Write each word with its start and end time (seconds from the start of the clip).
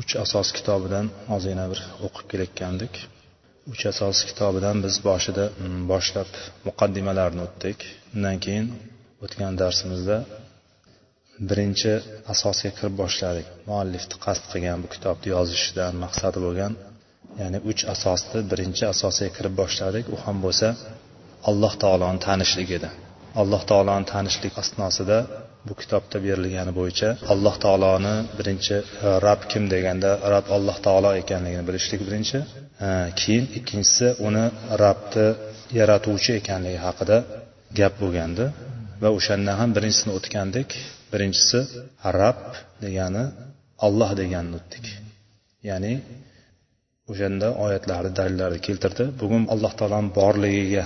uch 0.00 0.12
asos 0.24 0.48
kitobidan 0.56 1.06
ozgina 1.34 1.64
bir 1.72 1.80
o'qib 2.06 2.26
kelayotgandik. 2.30 2.94
Uch 3.72 3.82
asos 3.92 4.18
kitobidan 4.28 4.76
biz 4.84 4.94
boshida 5.08 5.44
mm, 5.50 5.80
boshlab 5.92 6.30
muqaddimalarni 6.66 7.40
o'tdik. 7.46 7.78
Undan 8.14 8.36
keyin 8.44 8.66
o'tgan 9.24 9.52
darsimizda 9.62 10.18
birinchi 11.50 11.92
asosga 12.32 12.70
kirib 12.76 12.94
boshladik. 13.02 13.46
Muallifni 13.68 14.16
qasd 14.24 14.44
qilgan 14.52 14.78
bu 14.84 14.88
kitobni 14.94 15.28
yozishdan 15.36 15.92
maqsadi 16.04 16.38
bo'lgan 16.46 16.72
ya'ni 17.40 17.58
uch 17.70 17.82
asosni 17.94 18.40
birinchi 18.50 18.84
asosiga 18.94 19.30
kirib 19.36 19.54
boshladik. 19.62 20.04
U 20.14 20.16
ham 20.24 20.36
bo'lsa 20.44 20.68
alloh 21.50 21.72
taoloni 21.82 22.20
tanishlik 22.28 22.70
edi. 22.78 22.88
Alloh 23.40 23.62
taoloni 23.70 24.06
tanishlik 24.14 24.54
asnosida 24.62 25.18
bu 25.66 25.72
kitobda 25.80 26.16
berilgani 26.26 26.72
bo'yicha 26.78 27.08
alloh 27.32 27.54
taoloni 27.64 28.14
birinchi 28.38 28.76
rob 29.04 29.22
rab 29.26 29.40
kim 29.50 29.64
deganda 29.74 30.10
rab 30.34 30.46
alloh 30.56 30.76
taolo 30.86 31.10
ekanligini 31.22 31.64
bilishlik 31.68 32.00
birinchi. 32.08 32.38
E, 32.86 32.88
keyin 33.20 33.44
ikkinchisi 33.58 34.06
uni 34.26 34.44
rabni 34.82 35.26
yaratuvchi 35.80 36.30
ekanligi 36.40 36.78
haqida 36.86 37.16
gap 37.78 37.94
bo'lgandi. 38.02 38.44
Va 39.02 39.08
o'shandan 39.18 39.56
ham 39.60 39.70
birinchisini 39.76 40.12
o'tgandik. 40.18 40.68
Birinchisi 41.12 41.60
rab 42.20 42.40
degani 42.84 43.24
olloh 43.86 44.10
deganini 44.20 44.54
o'tdik. 44.60 44.86
Ya'ni 45.68 45.92
o'shanda 47.10 47.48
oyatlarni 47.64 48.10
dalillarni 48.18 48.60
keltirdi. 48.66 49.04
Bugun 49.20 49.42
alloh 49.54 49.72
taoloni 49.80 50.10
borligiga 50.18 50.84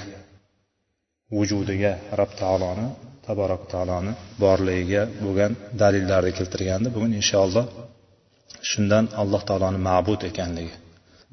vujudiga 1.37 1.93
rob 2.21 2.31
taoloni 2.43 2.87
taborak 3.27 3.63
taoloni 3.73 4.13
borligiga 4.43 5.03
bo'lgan 5.25 5.53
dalillarni 5.83 6.33
keltirgandi 6.39 6.89
bugun 6.95 7.13
inshaalloh 7.21 7.67
shundan 8.71 9.05
alloh 9.23 9.43
taoloni 9.49 9.79
ma'bud 9.89 10.21
ekanligi 10.31 10.75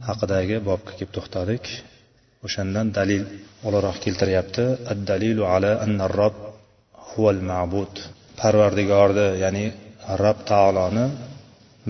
haqidagi 0.08 0.58
bobga 0.68 0.92
kelib 0.98 1.12
to'xtadik. 1.18 1.64
O'shandan 2.46 2.88
dalil 3.00 3.24
o'laroq 3.68 3.98
keltiryapti. 4.06 4.66
Ad 4.92 5.00
dalilu 5.10 5.44
ala 5.56 5.72
anna 5.86 6.06
rob 6.20 6.36
huval 7.10 7.42
ma'bud. 7.52 7.94
Parvardigorni 8.40 9.28
ya'ni 9.44 9.66
rob 10.24 10.38
taoloni 10.52 11.06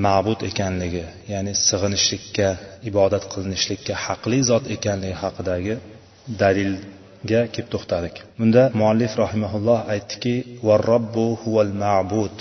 ma'bud 0.06 0.40
ekanligi 0.50 1.06
ya'ni 1.34 1.54
sig'inishlikka 1.68 2.48
ibodat 2.90 3.24
qilinishlikka 3.34 3.94
haqli 4.06 4.40
zot 4.50 4.66
ekanligi 4.76 5.16
haqidagi 5.24 5.76
dalil 6.42 6.72
dalilga 7.24 7.52
kelib 7.54 7.70
to'xtadik. 7.74 8.16
Bunda 8.40 8.64
muallif 8.80 9.12
rahimaulloh 9.24 9.80
aytdiki 9.94 10.36
varrobbu 10.68 11.26
huval 11.42 11.74
ma'bud 11.84 12.38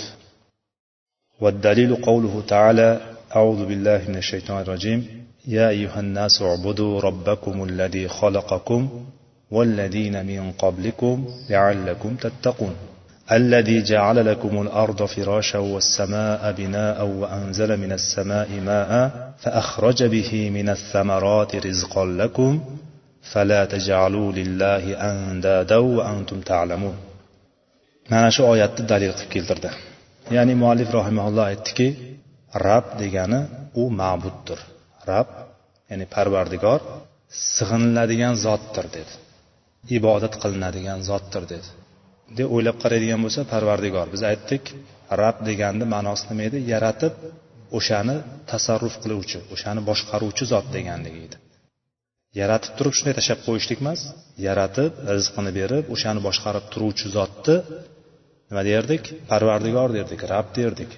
والدليل 1.41 1.95
قوله 1.95 2.43
تعالى 2.47 2.89
أعوذ 3.35 3.65
بالله 3.65 3.99
من 4.07 4.15
الشيطان 4.15 4.61
الرجيم 4.61 4.99
يا 5.47 5.69
أيها 5.69 5.99
الناس 5.99 6.41
اعبدوا 6.41 7.01
ربكم 7.01 7.63
الذي 7.63 8.07
خلقكم 8.07 8.89
والذين 9.51 10.25
من 10.25 10.51
قبلكم 10.51 11.15
لعلكم 11.49 12.15
تتقون 12.15 12.75
الذي 13.31 13.81
جعل 13.83 14.25
لكم 14.31 14.61
الأرض 14.61 15.05
فراشا 15.05 15.59
والسماء 15.59 16.51
بناء 16.51 17.05
وأنزل 17.05 17.77
من 17.77 17.91
السماء 17.91 18.49
ماء 18.65 18.91
فأخرج 19.39 20.03
به 20.03 20.49
من 20.49 20.69
الثمرات 20.69 21.55
رزقا 21.55 22.05
لكم 22.05 22.51
فلا 23.32 23.60
تجعلوا 23.74 24.28
لله 24.38 24.84
أندادا 25.10 25.76
وأنتم 25.96 26.38
تعلمون 26.40 26.96
mana 28.12 28.28
shu 28.36 28.42
oyatni 28.52 28.84
dalil 28.92 29.12
qilib 29.18 29.30
keltirdi 29.34 29.70
ya'ni 30.36 30.54
muallif 30.62 30.88
rahimaulloh 30.98 31.44
aytdiki 31.52 31.86
rab 32.66 32.86
degani 33.02 33.40
u 33.82 33.84
ma'buddir 34.00 34.58
rab 35.10 35.28
ya'ni 35.90 36.06
parvardigor 36.14 36.80
sig'iniladigan 37.54 38.34
zotdir 38.44 38.86
dedi 38.96 39.12
ibodat 39.98 40.34
qilinadigan 40.42 41.00
zotdir 41.08 41.44
dedi 41.52 41.68
deb 42.38 42.46
o'ylab 42.54 42.76
qaraydigan 42.82 43.20
bo'lsa 43.24 43.40
parvardigor 43.52 44.06
biz 44.14 44.22
aytdik 44.32 44.64
rab 45.22 45.36
deganni 45.48 45.84
ma'nosi 45.94 46.24
nima 46.30 46.42
edi 46.48 46.58
yaratib 46.72 47.14
o'shani 47.78 48.16
tasarruf 48.50 48.94
qiluvchi 49.02 49.38
o'shani 49.54 49.80
boshqaruvchi 49.90 50.44
zot 50.52 50.66
deganligi 50.76 51.20
edi 51.26 51.36
Yaratib 52.37 52.73
turib 52.77 52.93
shunday 52.97 53.15
tashlab 53.19 53.39
qo'yishlik 53.47 53.79
emas 53.83 54.01
yaratib 54.47 54.91
rizqini 55.17 55.51
berib 55.59 55.85
o'shani 55.95 56.21
boshqarib 56.27 56.65
turuvchi 56.73 57.07
zotni 57.15 57.55
nima 58.49 58.63
derdik? 58.71 59.03
Parvardigor 59.31 59.89
derdik 59.97 60.21
rab 60.33 60.47
derdik. 60.59 60.91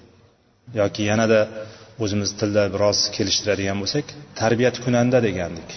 Yoki 0.82 1.02
yanada 1.12 1.40
o'zimiz 2.04 2.32
tilda 2.40 2.64
biroz 2.74 3.00
kelishtiradigan 3.16 3.78
bo'lsak 3.84 4.06
tarbiyat 4.42 4.76
kunanda 4.86 5.18
degandik. 5.28 5.70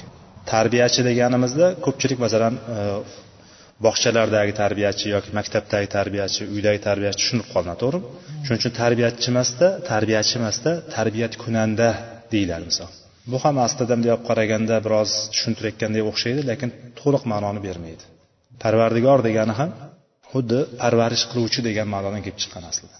Tarbiyachi 0.53 1.01
deganimizda 1.11 1.67
ko'pchilik 1.85 2.19
masalan 2.25 2.55
e, 2.77 2.79
bog'chalardagi 3.87 4.53
tarbiyachi 4.63 5.07
yoki 5.15 5.31
maktabdagi 5.39 5.89
tarbiyachi 5.97 6.43
uydagi 6.55 6.81
tarbiyachi 6.89 7.19
tushunib 7.23 7.47
qoladi 7.55 7.79
to'g'rimi? 7.83 8.07
Shuning 8.45 8.61
uchun 8.63 8.75
tarbiyachi 8.83 9.27
emasda 9.33 9.67
tarbiyachi 9.93 10.35
emasda 10.41 10.71
tarbiyat 10.97 11.33
kunanda 11.43 11.89
deyiladi 12.33 12.67
misol. 12.73 12.91
Bu 13.31 13.39
ham 13.45 13.57
aslida 13.67 13.87
bunday 13.93 14.13
olib 14.15 14.25
qaraganda 14.31 14.77
biroz 14.87 15.11
tushuntirayotgandek 15.33 16.05
o'xshaydi 16.11 16.43
lekin 16.51 16.71
to'liq 17.01 17.25
ma'noni 17.33 17.61
bermaydi. 17.67 18.05
Parvardigor 18.63 19.21
degani 19.29 19.55
ham 19.61 19.71
xuddi 20.33 20.59
parvarish 20.83 21.25
qiluvchi 21.31 21.61
degan 21.69 21.89
ma'nodan 21.95 22.21
kelib 22.25 22.39
chiqqan 22.43 22.65
aslida. 22.71 22.97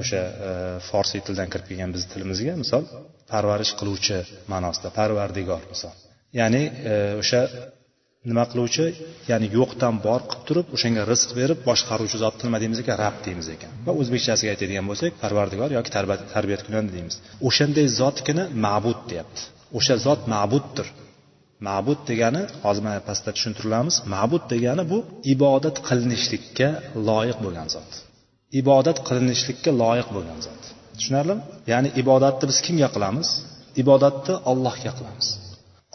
O'sha 0.00 0.20
e, 0.48 0.50
forsiy 0.88 1.20
tildan 1.26 1.48
kirib 1.52 1.66
kelgan 1.70 1.90
bizni 1.94 2.08
tilimizga 2.14 2.54
misol 2.62 2.84
parvarish 3.32 3.72
qiluvchi 3.80 4.18
ma'nosida 4.52 4.88
parvardigor 4.98 5.62
misol. 5.72 5.94
Ya'ni 6.40 6.62
e, 6.90 6.94
o'sha 7.22 7.40
nima 8.28 8.44
qiluvchi? 8.50 8.84
Ya'ni 9.30 9.46
yo'qdan 9.58 9.94
bor 10.06 10.20
qilib 10.30 10.44
turib 10.48 10.66
o'shanga 10.76 11.02
rizq 11.12 11.30
berib 11.38 11.58
boshqaruvchi 11.68 12.18
zotni 12.24 12.44
nima 12.48 12.58
deymiz 12.62 12.78
ekan 12.82 12.96
rab 13.04 13.16
deymiz 13.26 13.48
ekan. 13.56 13.72
Va 13.86 13.92
o'zbekchasiga 14.00 14.50
aytadigan 14.54 14.86
bo'lsak 14.90 15.12
parvardigor 15.22 15.70
yoki 15.78 15.90
tarbiya 16.34 16.58
kunandi 16.66 16.90
deymiz. 16.96 17.14
O'shanday 17.48 17.86
zotgina 18.00 18.44
ma'bud 18.66 19.00
deyapti. 19.10 19.42
O'sha 19.78 19.94
zot 20.06 20.20
ma'buddir. 20.34 20.88
Ma'bud 21.68 22.00
degani 22.10 22.42
hozir 22.64 22.82
mana 22.86 23.00
pastda 23.08 23.30
tushuntirilamiz 23.36 23.96
ma'bud 24.14 24.44
degani 24.52 24.82
bu 24.92 24.98
ibodat 25.34 25.76
qilinishlikka 25.88 26.68
loyiq 27.08 27.38
bo'lgan 27.44 27.68
zot. 27.74 27.90
Ibodat 28.60 28.98
qilinishlikka 29.08 29.70
loyiq 29.82 30.08
bo'lgan 30.16 30.40
zot. 30.46 30.62
Tushunarlimi? 30.98 31.42
Ya'ni 31.72 31.88
ibodatni 32.02 32.44
biz 32.50 32.58
kimga 32.66 32.88
qilamiz? 32.94 33.28
Ibodatni 33.82 34.34
ollohga 34.50 34.92
qilamiz. 34.98 35.28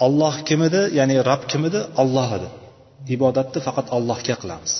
Olloh 0.05 0.35
kim 0.47 0.61
edi 0.67 0.81
ya'ni 0.99 1.15
rob 1.29 1.41
kim 1.51 1.61
edi 1.69 1.79
olloh 2.01 2.29
edi. 2.37 2.47
Ibodatni 3.15 3.59
faqat 3.67 3.87
allohga 3.97 4.35
qilamiz. 4.41 4.73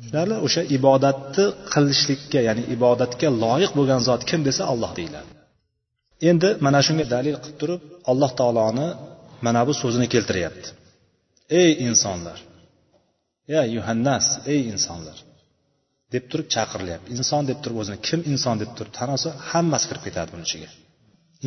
Tushunarli? 0.00 0.36
O'sha 0.46 0.62
ibodatni 0.76 1.44
qilishlikka 1.72 2.40
ya'ni 2.48 2.62
ibodatga 2.74 3.28
loyiq 3.44 3.72
bo'lgan 3.78 4.00
zot 4.08 4.22
kim 4.30 4.40
desa 4.48 4.62
olloh 4.72 4.90
deyiladi. 4.98 5.30
Endi 6.30 6.48
mana 6.64 6.80
shunga 6.86 7.04
dalil 7.14 7.36
qilib 7.42 7.56
turib 7.60 7.80
alloh 8.10 8.30
taoloni 8.40 8.88
mana 9.46 9.60
bu 9.68 9.72
so'zini 9.82 10.06
keltiryapti. 10.14 10.68
Ey 11.60 11.70
insonlar! 11.88 12.38
Ya 13.54 13.62
yuhannas 13.76 14.26
ey 14.52 14.60
insonlar! 14.72 15.18
deb 16.14 16.24
turib 16.30 16.48
chaqirilyapti. 16.54 17.08
Inson 17.16 17.42
deb 17.50 17.58
turib 17.62 17.78
o'zini 17.82 17.98
kim 18.08 18.20
inson 18.32 18.56
deb 18.62 18.70
turib 18.76 18.92
tan 18.98 19.08
olsa 19.14 19.30
hammasi 19.50 19.86
kirib 19.90 20.02
ketadi 20.06 20.28
buni 20.34 20.44
ichiga. 20.48 20.68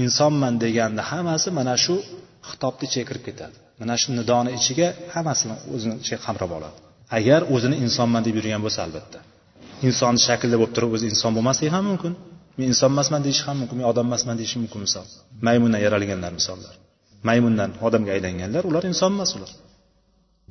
Insonman 0.03 0.53
deganda 0.63 1.01
hammasi 1.11 1.49
mana 1.59 1.75
shu 1.85 1.95
xitobni 2.49 2.83
ichiga 2.87 3.05
kirib 3.09 3.23
ketadi. 3.27 3.55
Mana 3.79 3.93
shu 4.01 4.09
nidoni 4.19 4.49
ichiga 4.59 4.87
hammasini 5.13 5.55
o'zini 5.75 5.95
ichiga 6.01 6.19
qamrab 6.25 6.51
oladi. 6.57 6.77
Agar 7.17 7.41
o'zini 7.55 7.75
insonman 7.85 8.21
deb 8.27 8.35
yurgan 8.39 8.61
bo'lsa 8.65 8.79
albatta. 8.85 9.19
Inson 9.87 10.15
shaklida 10.27 10.55
bo'lib 10.61 10.73
turib 10.77 10.91
o'zi 10.95 11.05
inson 11.13 11.31
bo'lmasligi 11.37 11.71
ham 11.75 11.85
mumkin. 11.91 12.13
Men 12.57 12.65
inson 12.73 12.89
emasman 12.93 13.21
deyishi 13.25 13.43
ham 13.47 13.57
mumkin 13.61 13.75
men 13.79 13.87
odam 13.91 14.05
emasman 14.09 14.35
deyishi 14.39 14.57
mumkin 14.63 14.79
misol. 14.85 15.05
Maymundan 15.47 15.81
yaralganlar 15.85 16.31
misollar. 16.39 16.73
Maymundan 17.27 17.71
odamga 17.87 18.11
aylanganlar 18.15 18.63
ular 18.69 18.83
inson 18.91 19.11
emas 19.17 19.31
ular. 19.37 19.51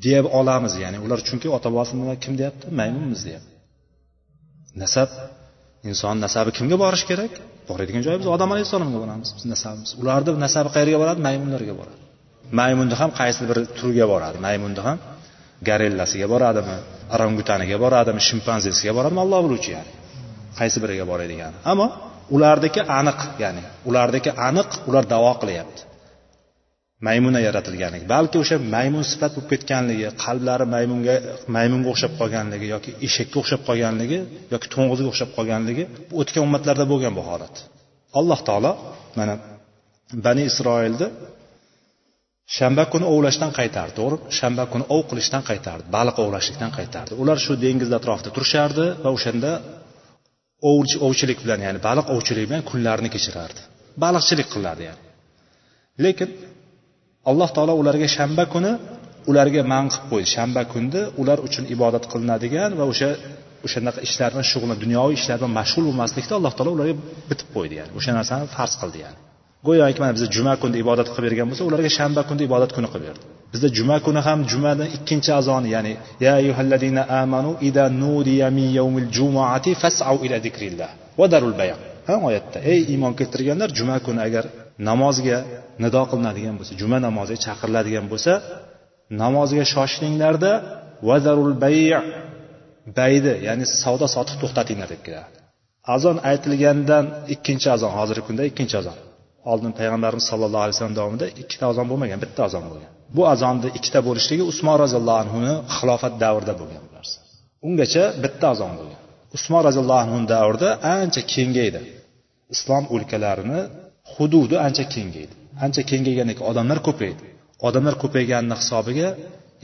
Deya 0.05 0.21
olamiz 0.41 0.75
ya'ni 0.83 0.99
ular 1.05 1.21
chunki 1.29 1.49
ota 1.57 1.69
bobosini 1.75 2.15
kim 2.25 2.33
deyapti? 2.41 2.67
Maymunmiz 2.81 3.21
deyapti. 3.29 3.55
Nasab 4.83 5.11
inson 5.89 6.17
nasabi 6.25 6.51
kimga 6.59 6.77
borishi 6.85 7.07
kerak? 7.11 7.33
Boradigan 7.69 8.03
joyi 8.07 8.19
biz 8.23 8.29
odam 8.35 8.51
alayhissalomga 8.55 8.99
boramiz. 9.05 9.29
Biz 9.37 9.45
nasabimiz. 9.53 9.91
Ularni 10.03 10.31
nasabi 10.47 10.69
qayerga 10.77 10.99
boradi? 11.03 11.21
Maymunlarga 11.27 11.75
boradi. 11.81 12.01
Maymunni 12.59 12.95
ham 13.01 13.11
qaysi 13.21 13.43
bir 13.51 13.59
turiga 13.79 14.07
boradi? 14.13 14.37
Maymunni 14.47 14.81
ham 14.87 14.99
gorillasiga 15.69 16.27
boradimi? 16.35 16.77
Orangutaniga 17.15 17.77
boradimi? 17.85 18.21
Shimpanzesiga 18.29 18.93
boradimi? 18.99 19.21
Alloh 19.25 19.41
biluvchi 19.47 19.71
ya'ni. 19.77 19.91
Qaysi 20.59 20.79
biriga 20.83 21.05
boradigani 21.13 21.57
ammo 21.73 21.87
ularniki 22.37 22.81
aniq 22.99 23.21
ya'ni 23.43 23.63
ularniki 23.89 24.31
aniq 24.49 24.71
ular 24.89 25.05
davo 25.13 25.33
qilyapti. 25.43 25.81
Maymuna 27.07 27.41
yaratilganligi 27.47 28.07
balki 28.15 28.37
o'sha 28.43 28.57
maymun 28.75 29.05
sifat 29.13 29.33
bo'lib 29.37 29.49
ketganligi 29.53 30.07
qalblari 30.25 30.67
maymunga 30.75 31.15
maymunga 31.57 31.89
o'xshab 31.93 32.13
qolganligi 32.21 32.67
yoki 32.75 32.91
eshakka 33.07 33.37
o'xshab 33.43 33.63
qolganligi 33.69 34.19
yoki 34.55 34.67
to'ng'izga 34.75 35.09
o'xshab 35.13 35.31
qolganligi 35.37 35.85
o'tgan 36.21 36.43
ummatlarda 36.47 36.85
bo'lgan 36.93 37.13
bu 37.19 37.23
holat. 37.31 37.55
Alloh 38.19 38.41
taolo 38.49 38.73
mana 39.19 39.35
bani 40.27 40.43
isroilni 40.51 41.07
shanba 42.57 42.85
kuni 42.93 43.07
ovlashdan 43.15 43.51
qaytardi 43.59 43.93
to'g'rimi 44.01 44.23
shanba 44.39 44.65
kuni 44.73 44.85
ov 44.95 45.03
qilishdan 45.11 45.43
qaytardi 45.51 45.85
baliq 45.97 46.17
ovlashlikdan 46.25 46.71
qaytardi. 46.79 47.13
Ular 47.23 47.39
shu 47.45 47.53
dengizni 47.65 47.97
atrofida 48.01 48.31
turishardi 48.37 48.85
va 49.05 49.11
o'shanda 49.17 49.53
ovchilik 51.09 51.39
bilan 51.45 51.61
ya'ni 51.67 51.79
baliq 51.89 52.07
ovchilik 52.15 52.45
bilan 52.51 52.63
kunlarini 52.71 53.11
kechirardi. 53.15 53.61
Baliqchilik 54.05 54.49
qilardi 54.55 54.83
ya'ni. 54.89 55.03
Lekin 56.05 56.29
alloh 57.25 57.49
taolo 57.57 57.75
ularga 57.83 58.09
shanba 58.17 58.45
kuni 58.53 58.73
ularga 59.31 59.63
man 59.73 59.85
qilib 59.93 60.07
qo'ydi. 60.11 60.29
Shanba 60.37 60.63
kunni 60.73 61.03
ular 61.21 61.39
uchun 61.47 61.65
ibodat 61.75 62.05
qilinadigan 62.13 62.71
va 62.79 62.85
o'sha 62.93 63.11
o'shanaqa 63.67 64.01
ishlar 64.07 64.31
bilan 64.33 64.47
shug'ullan 64.53 64.79
dunyoviy 64.85 65.17
ishlar 65.21 65.37
bilan 65.41 65.53
mashg'ul 65.61 65.85
bo'lmaslikda 65.89 66.33
alloh 66.39 66.53
taolo 66.59 66.71
ularga 66.77 66.95
bitib 67.31 67.49
qo'ydi 67.57 67.75
ya'ni. 67.81 67.91
O'sha 67.99 68.11
narsani 68.19 68.45
farz 68.57 68.75
qildi 68.81 68.99
ya'ni. 69.05 69.19
Go'yoki 69.67 70.01
mana 70.03 70.13
biz 70.17 70.25
juma 70.37 70.55
kunida 70.63 70.79
ibodat 70.85 71.09
qilib 71.15 71.25
bergan 71.29 71.47
bo'lsa 71.51 71.63
ularga 71.71 71.91
shanba 71.99 72.21
kunida 72.29 72.45
ibodat 72.51 72.71
kuni 72.77 72.89
qilib 72.93 73.05
berdi. 73.09 73.23
Bizda 73.53 73.69
juma 73.79 73.97
kuni 74.07 74.21
ham 74.27 74.39
jumadan 74.53 74.89
ikkinchi 74.97 75.31
azoni 75.41 75.69
ya'ni 75.75 75.93
ya 76.25 76.33
ayyuhalladina 76.41 77.03
amanu 77.23 77.51
ida 77.69 77.85
nudiya 78.03 78.49
min 78.59 78.67
yawmil 78.79 79.09
jumuati 79.17 79.71
fas'au 79.83 80.17
ila 80.27 80.37
zikrillah 80.47 80.91
va 81.19 81.27
darul 81.33 81.55
bayan. 81.61 81.79
Ha 82.09 82.15
oyatda. 82.29 82.59
Ey 82.73 82.81
iymon 82.93 83.13
keltirganlar 83.19 83.69
juma 83.79 83.97
kuni 84.07 84.21
agar 84.29 84.45
namozga 84.89 85.39
nido 85.85 86.03
qilinadigan 86.11 86.55
bo'lsa 86.59 86.73
juma 86.81 86.99
namoziga 87.07 87.41
chaqiriladigan 87.47 88.07
bo'lsa 88.13 88.33
namozga 89.23 89.65
shoshilinglarda 89.75 90.53
vazarul 91.09 91.55
bay' 91.63 91.93
bayni 92.99 93.33
ya'ni 93.47 93.65
savdo 93.83 94.07
sotiq 94.15 94.37
to'xtatinglar 94.43 94.89
deb 94.95 95.03
keladi. 95.07 95.29
Azon 95.95 96.17
aytilgandan 96.31 97.05
ikkinchi 97.35 97.69
azon 97.77 97.93
hozirgi 97.99 98.23
kunda 98.29 98.43
ikkinchi 98.51 98.77
azon. 98.83 98.97
Oldin 99.53 99.73
payg'ambarimiz 99.79 100.25
sallallohu 100.31 100.65
alayhi 100.65 100.77
vasallam 100.77 100.97
davomida 101.01 101.27
ikkita 101.43 101.65
azon 101.73 101.87
bo'lmagan 101.91 102.19
bitta 102.25 102.41
azon 102.49 102.65
bo'lgan. 102.71 102.91
Bu 103.17 103.23
azonni 103.35 103.69
ikkita 103.79 104.01
bo'lishligi 104.09 104.45
usmon 104.53 104.77
roziyallohu 104.85 105.21
anhuni 105.25 105.53
xilofat 105.77 106.15
davrida 106.25 106.55
bo'lgan 106.61 106.83
bu 106.89 106.93
narsa 106.99 107.19
ungacha 107.67 108.05
bitta 108.25 108.47
azon 108.55 108.73
bo'lgan. 108.79 109.01
Usmon 109.37 109.63
roziyallohu 109.69 110.03
anhu 110.05 110.19
davrida 110.35 110.69
ancha 110.97 111.21
kengaydi. 111.35 111.81
Islom 112.55 112.85
o'lkalarini 112.95 113.61
hududi 114.15 114.57
ancha 114.67 114.85
kengaydi. 114.95 115.35
Ancha 115.65 115.83
kengaygandan 115.91 116.35
keyin 116.39 116.51
odamlar 116.53 116.79
ko'paydi. 116.89 117.23
Odamlar 117.69 117.95
ko'payganini 118.03 118.57
hisobiga 118.61 119.09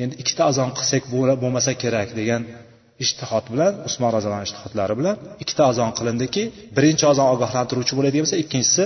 endi 0.02 0.14
ikkita 0.22 0.42
azon 0.50 0.70
qilsak 0.78 1.02
bo'lmasa 1.42 1.70
kerak 1.82 2.08
degan 2.20 2.42
ishtihod 3.04 3.44
bilan 3.52 3.72
usmon 3.88 4.10
roziyallohu 4.16 4.40
anhu 4.40 4.50
ishtihodlari 4.50 4.94
bilan 5.00 5.16
ikkita 5.42 5.62
azon 5.72 5.90
qilindiki 5.98 6.42
birinchi 6.76 7.04
azon 7.12 7.28
ogohlantiruvchi 7.34 7.92
bo'ladigan 7.98 8.24
bo'lsa 8.24 8.38
ikkinchisi 8.44 8.84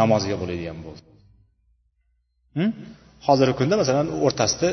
namozga 0.00 0.36
bo'ladigan 0.42 0.78
bo'ldi. 0.86 1.02
Hm? 2.58 2.70
Hozirgi 3.26 3.54
kunda 3.60 3.74
masalan 3.82 4.08
o'rtasida 4.26 4.68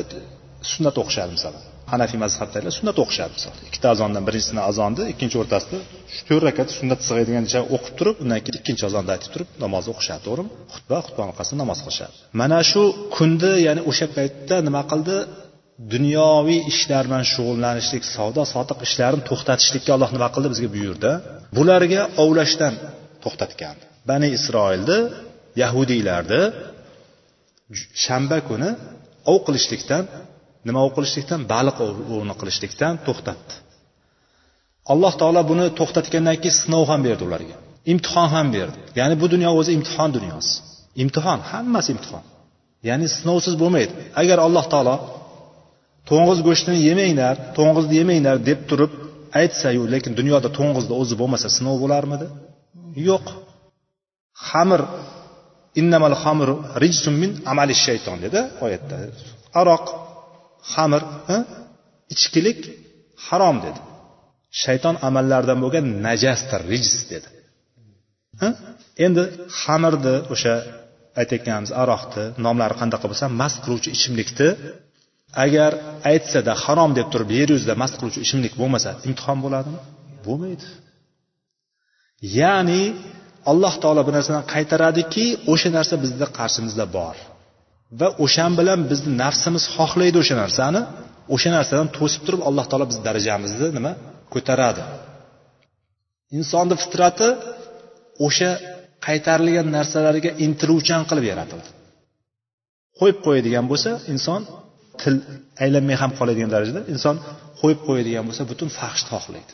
sunnat 0.72 0.96
o'qishadi 1.02 1.32
masalan. 1.38 1.62
Hanafiy 1.92 2.18
mazhabdagilar 2.24 2.72
sunnat 2.78 2.96
o'qishadi 3.02 3.32
misol 3.38 3.54
ikkita 3.68 3.86
azondan 3.94 4.22
birinchisini 4.28 4.62
azonni 4.70 5.02
ikkinchi 5.12 5.36
o'rtasida 5.42 5.78
shu 6.14 6.22
to'rt 6.28 6.42
rakat 6.48 6.68
sunnat 6.78 7.00
sig'adigancha 7.08 7.60
o'qib 7.74 7.94
turib 7.98 8.16
undan 8.22 8.40
keyin 8.44 8.56
ikkinchi 8.60 8.84
azonni 8.90 9.10
aytib 9.14 9.30
turib 9.34 9.48
namoz 9.64 9.84
o'qishadi 9.92 10.22
to'g'rimi? 10.26 10.50
Xutba 10.74 10.96
xutba 11.06 11.20
orqasida 11.30 11.56
namoz 11.62 11.78
qilishadi. 11.84 12.14
Mana 12.40 12.58
shu 12.70 12.82
kunni 13.16 13.52
ya'ni 13.66 13.82
o'sha 13.90 14.06
paytda 14.16 14.56
nima 14.68 14.82
qildi? 14.90 15.16
Dunyoviy 15.92 16.60
ishlar 16.72 17.04
bilan 17.08 17.24
shug'ullanishlik 17.32 18.04
savdo 18.14 18.42
sotiq 18.54 18.78
ishlarini 18.86 19.22
to'xtatishlikka 19.30 19.90
alloh 19.96 20.10
nima 20.16 20.28
qildi? 20.34 20.48
Bizga 20.54 20.68
buyurdi. 20.76 21.12
Bularga 21.58 22.02
ovlashdan 22.24 22.74
to'xtatgan 23.24 23.76
bani 24.10 24.28
isroilni 24.38 24.98
yahudiylarni 25.62 26.42
shanba 28.04 28.38
kuni 28.48 28.70
ov 29.32 29.38
qilishlikdan 29.46 30.04
nima 30.66 30.78
ov 30.86 30.90
qilishlikdan? 30.96 31.40
Baliq 31.52 31.76
ovini 32.14 32.34
qilishlikdan 32.40 32.94
to'xtatdi. 33.06 33.54
Alloh 34.92 35.12
taolo 35.20 35.42
buni 35.50 35.66
to'xtatgandan 35.78 36.36
keyin 36.42 36.56
sinov 36.62 36.84
ham 36.90 37.00
berdi 37.06 37.22
ularga. 37.28 37.56
Imtihon 37.92 38.28
ham 38.34 38.46
berdi. 38.56 38.78
Ya'ni 38.98 39.14
bu 39.22 39.26
dunyo 39.34 39.50
o'zi 39.60 39.70
imtihon 39.78 40.10
dunyosi. 40.16 40.54
Imtihon 41.02 41.40
hammasi 41.50 41.88
imtihon. 41.94 42.24
Ya'ni 42.88 43.06
sinovsiz 43.16 43.54
bo'lmaydi. 43.62 43.92
Agar 44.20 44.38
alloh 44.46 44.64
taolo 44.72 44.94
to'ng'iz 46.10 46.38
go'shtini 46.48 46.78
yemanglar 46.88 47.34
to'ng'izni 47.56 47.94
yemanglar 48.00 48.36
deb 48.48 48.60
turib 48.70 48.92
aytsayu 49.40 49.82
lekin 49.94 50.12
dunyoda 50.20 50.48
to'ng'izni 50.58 50.94
o'zi 51.02 51.14
bo'lmasa 51.20 51.48
sinov 51.56 51.76
bo'larmidi? 51.84 52.26
Yo'q. 53.08 53.26
Xamir 54.48 54.80
innamal 55.80 56.14
xamru 56.22 56.54
rijsun 56.82 57.14
min 57.22 57.30
amali 57.52 57.74
shayton 57.84 58.16
dedi 58.24 58.40
oyatda. 58.64 58.96
Aroq. 59.60 59.86
Xamir 60.72 61.02
ichkilik 62.14 62.60
harom 63.26 63.56
dedi. 63.66 63.80
Shayton 64.62 64.96
amallaridan 65.08 65.58
bo'lgan 65.64 65.86
najasdir 66.06 66.60
rijs 66.72 66.92
dedi. 67.12 67.28
Endi 69.06 69.22
xamirni 69.60 70.16
o'sha 70.34 70.54
aytayotganimiz 71.20 71.72
aroqni 71.82 72.24
nomlari 72.46 72.74
qanaqa 72.80 73.06
bo'lsa 73.10 73.26
mast 73.40 73.58
qiluvchi 73.64 73.90
ichimlikni 73.96 74.48
agar 75.44 75.72
aytsada 76.10 76.52
harom 76.64 76.90
deb 76.98 77.06
turib 77.12 77.30
yer 77.38 77.48
yuzida 77.54 77.74
mast 77.82 77.94
qiluvchi 77.98 78.20
ichimlik 78.26 78.54
bo'lmasa 78.60 78.90
imtihon 79.08 79.38
bo'ladimi? 79.44 79.80
Bo'lmaydi. 80.26 80.66
Ya'ni 82.40 82.82
alloh 83.50 83.74
taolo 83.82 84.02
bir 84.06 84.14
narsani 84.18 84.40
qaytaradiki 84.54 85.26
o'sha 85.52 85.68
narsa 85.78 85.94
bizni 86.04 86.26
qarshimizda 86.38 86.86
bor. 86.96 87.16
Va 87.98 88.08
o'shan 88.24 88.52
bilan 88.60 88.80
bizni 88.90 89.12
nafsimiz 89.24 89.64
xohlaydi 89.76 90.16
o'sha 90.22 90.36
narsani. 90.42 90.80
O'sha 91.34 91.50
narsadan 91.56 91.88
to'sib 91.98 92.22
turib 92.26 92.42
alloh 92.48 92.64
taolo 92.70 92.86
bizni 92.90 93.02
darajamizni 93.08 93.68
nima? 93.78 93.92
Ko'taradi. 94.34 94.82
Insonni 96.38 96.74
fitrati 96.82 97.28
o'sha 98.26 98.50
qaytarilgan 99.06 99.68
narsalarga 99.76 100.30
intiluvchan 100.46 101.02
qilib 101.10 101.26
yaratildi. 101.32 101.70
Qo'yib 102.98 103.18
qo'yadigan 103.26 103.64
bo'lsa 103.70 103.90
inson 104.14 104.40
til 105.02 105.14
aylanmay 105.64 105.96
ham 106.02 106.10
qoladigan 106.18 106.50
darajada 106.54 106.80
inson 106.94 107.16
qo'yib 107.60 107.80
qo'yadigan 107.88 108.24
bo'lsa 108.28 108.42
butun 108.50 108.68
fahshni 108.78 109.08
xohlaydi. 109.14 109.52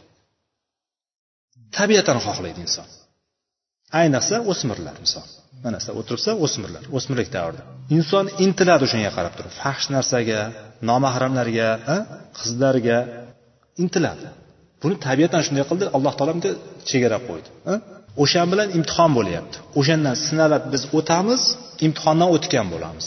Tabiatan 1.76 2.18
xohlaydi 2.26 2.60
inson. 2.66 2.88
Ayniqsa 4.00 4.37
o'smirlar 4.50 4.96
misol 5.04 5.26
mana 5.66 5.78
sizlar 5.82 5.94
o'tiribsa 6.00 6.30
o'smirlar 6.44 6.85
o'smirlik 6.96 7.28
davrida. 7.37 7.62
Inson 7.96 8.25
intiladi 8.44 8.82
o'shanga 8.87 9.11
qarab 9.16 9.35
turib. 9.38 9.52
Fahsh 9.62 9.87
narsaga 9.94 10.40
nomahramlarga 10.88 11.68
qizlarga 12.38 12.99
intiladi. 13.82 14.26
Buni 14.82 14.94
tabiatan 15.06 15.40
shunday 15.46 15.64
qildi 15.70 15.85
alloh 15.96 16.12
taolo 16.18 16.32
bunga 16.37 16.52
chegara 16.90 17.18
qo'ydi 17.28 17.49
o'shan 18.23 18.46
bilan 18.52 18.68
imtihon 18.78 19.11
bo'lyapti. 19.18 19.56
O'shandan 19.80 20.16
sinalib 20.26 20.64
biz 20.73 20.82
o'tamiz 20.99 21.42
imtihondan 21.87 22.28
o'tgan 22.37 22.66
bo'lamiz. 22.75 23.06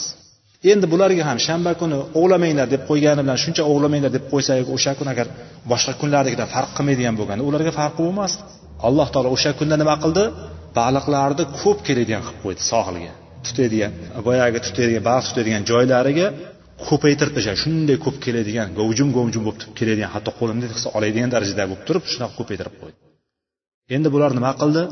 Endi 0.72 0.86
bularga 0.92 1.22
ham 1.30 1.38
shanba 1.46 1.72
kuni 1.80 1.96
ovlamanglar 2.20 2.66
deb 2.74 2.82
qo'ygani 2.90 3.20
bilan 3.24 3.38
shuncha 3.44 3.62
ovlamanglar 3.72 4.12
deb 4.16 4.24
qo'ysak 4.32 4.68
o'sha 4.76 4.92
kun 4.98 5.08
agar 5.12 5.26
boshqa 5.70 5.92
kunlardagidan 6.00 6.48
farq 6.54 6.70
qilmaydigan 6.76 7.14
bo'lganda 7.20 7.42
ularga 7.50 7.72
farqi 7.80 8.00
bo'lmasdi. 8.06 8.40
Alloh 8.88 9.06
taolo 9.14 9.28
o'sha 9.36 9.50
kunda 9.58 9.76
nima 9.82 9.94
qildi? 10.04 10.24
Baliqlarni 10.78 11.44
ko'p 11.60 11.78
keladigan 11.86 12.22
qilib 12.26 12.40
qo'ydi 12.44 12.62
sohilga. 12.72 13.12
Tutadigan 13.46 13.92
boyagi 14.28 14.58
tutadigan 14.66 15.04
baliq 15.08 15.24
tutadigan 15.28 15.62
joylariga 15.70 16.26
ko'paytirib 16.88 17.32
tashladi. 17.36 17.58
Shunday 17.64 17.96
ko'p 18.04 18.16
keladigan 18.24 18.68
govjum 18.80 19.08
govjum 19.18 19.42
bo'lib 19.46 19.60
keladigan 19.78 20.10
hatto 20.14 20.30
qo'limda 20.40 20.66
qilsa 20.72 20.88
oladigan 20.96 21.30
darajada 21.34 21.64
bo'lib 21.70 21.84
turib 21.88 22.04
shunaqa 22.12 22.34
ko'paytirib 22.40 22.74
qo'ydi. 22.80 22.96
Endi 23.96 24.08
bular 24.14 24.30
nima 24.38 24.52
qildi? 24.60 24.82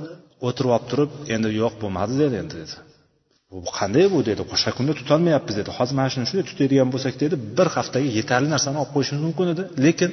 O'tirib 0.47 0.71
olib 0.77 0.87
turib 0.91 1.11
endi 1.35 1.49
yo'q 1.63 1.75
bo'lmadi 1.83 2.15
dedi 2.23 2.35
endi 2.43 2.55
dedi. 2.63 2.75
Bu 3.53 3.71
qanday 3.79 4.07
bu 4.15 4.19
dedi 4.29 4.43
boshqa 4.53 4.71
kunda 4.79 4.93
tutolmayapmiz 5.01 5.55
dedi. 5.61 5.71
Hozir 5.79 5.95
mana 5.99 6.09
shuni 6.13 6.25
shunday 6.29 6.45
tutadigan 6.51 6.89
bo'lsak 6.95 7.15
dedi 7.23 7.35
bir 7.59 7.69
haftaga 7.77 8.09
yetarli 8.19 8.49
narsani 8.55 8.77
olib 8.83 8.93
qo'yishimiz 8.95 9.23
mumkin 9.27 9.47
edi. 9.55 9.63
Lekin 9.85 10.11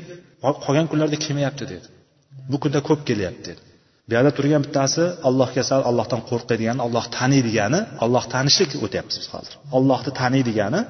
qolgan 0.65 0.85
kunlarda 0.91 1.17
kelmayapti 1.25 1.63
dedi. 1.73 1.87
Bu 2.51 2.57
kunda 2.63 2.79
ko'p 2.89 3.01
kelyapti 3.09 3.45
dedi. 3.49 3.61
Bu 4.07 4.11
yerda 4.15 4.31
turgan 4.37 4.61
bittasi 4.65 5.03
allohga 5.27 5.63
sal 5.69 5.81
allohdan 5.89 6.21
qo'rqadigan 6.29 6.77
olloh 6.85 7.05
taniydigani 7.17 7.79
olloh 8.05 8.23
tanishlik 8.33 8.71
o'tyapmiz 8.85 9.15
biz 9.21 9.27
hozir. 9.33 9.53
Ollohni 9.77 10.11
taniydigani 10.21 10.81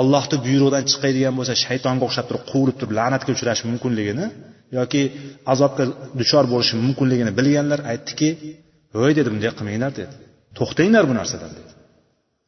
ollohni 0.00 0.36
buyrug'idan 0.46 0.84
chiqadigan 0.90 1.34
bo'lsa 1.38 1.54
shaytonga 1.64 2.02
o'xshab 2.08 2.26
turib 2.28 2.44
quvilib 2.50 2.76
turib 2.80 2.92
la'natga 2.98 3.30
uchrashi 3.36 3.64
mumkinligini 3.70 4.26
yoki 4.78 5.02
azobga 5.52 5.84
duchor 6.20 6.44
bo'lishi 6.52 6.74
mumkinligini 6.84 7.32
bilganlar 7.38 7.80
aytdiki 7.92 8.28
voy 8.98 9.12
dedi 9.18 9.28
bunday 9.34 9.50
qilmanglar 9.58 9.92
dedi. 10.00 10.14
To'xtanglar 10.58 11.04
bu 11.10 11.14
narsadan 11.20 11.52
dedi. 11.58 11.72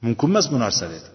Mumkin 0.05 0.29
emas 0.33 0.47
bu 0.53 0.59
narsa 0.65 0.85
dedi. 0.95 1.09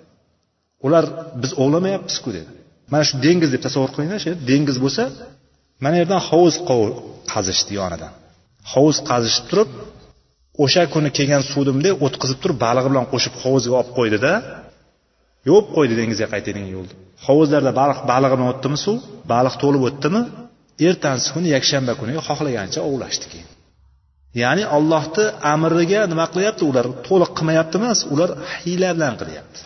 Ular 0.86 1.04
biz 1.42 1.52
ovlamayapmizku 1.64 2.30
dedi. 2.38 2.52
Mana 2.92 3.04
shu 3.10 3.16
dengiz 3.26 3.50
deb 3.54 3.62
tasavvur 3.68 3.92
qilinglar 3.96 4.20
shu 4.26 4.32
dengiz 4.50 4.78
bo'lsa 4.84 5.04
mana 5.84 5.96
yerdan 6.02 6.22
hovuz 6.30 6.56
qazishdi 7.32 7.74
yonidan. 7.82 8.14
Hovuz 8.74 8.98
qazishib 9.10 9.46
turib 9.52 9.70
o'sha 10.64 10.84
kuni 10.94 11.10
kelgan 11.18 11.44
suvni 11.54 11.92
o'tkazib 12.06 12.40
turib 12.44 12.58
balig'i 12.66 12.90
bilan 12.94 13.06
qo'shib 13.14 13.34
hovuzga 13.44 13.74
olib 13.80 13.92
qo'ydida 13.98 14.32
yuvib 15.48 15.68
qo'ydi 15.76 15.94
dengizga 16.00 16.28
qaytadigan 16.34 16.72
yo'lni 16.78 16.96
hovuzlarda 17.26 17.72
baliq 17.82 18.00
balig'i 18.12 18.36
bilan 18.38 18.50
o'tdimi 18.54 18.78
suv 18.86 18.98
baliq 19.34 19.56
to'lib 19.64 19.84
o'tdimi? 19.90 20.22
Ertasi 20.88 21.28
kuni 21.36 21.48
yakshanba 21.56 21.94
kuni 22.00 22.14
xohlagancha 22.28 22.80
ovlashdi 22.90 23.26
keyin. 23.32 23.50
Ya'ni 24.42 24.64
ollohni 24.78 25.26
amriga 25.54 26.02
nima 26.12 26.26
qilyapti? 26.34 26.64
Ular 26.72 26.86
to'liq 27.08 27.32
qilmayapti 27.38 27.76
emas 27.82 28.00
ular 28.14 28.30
hiyla 28.62 28.90
bilan 28.96 29.14
qilyapti. 29.22 29.60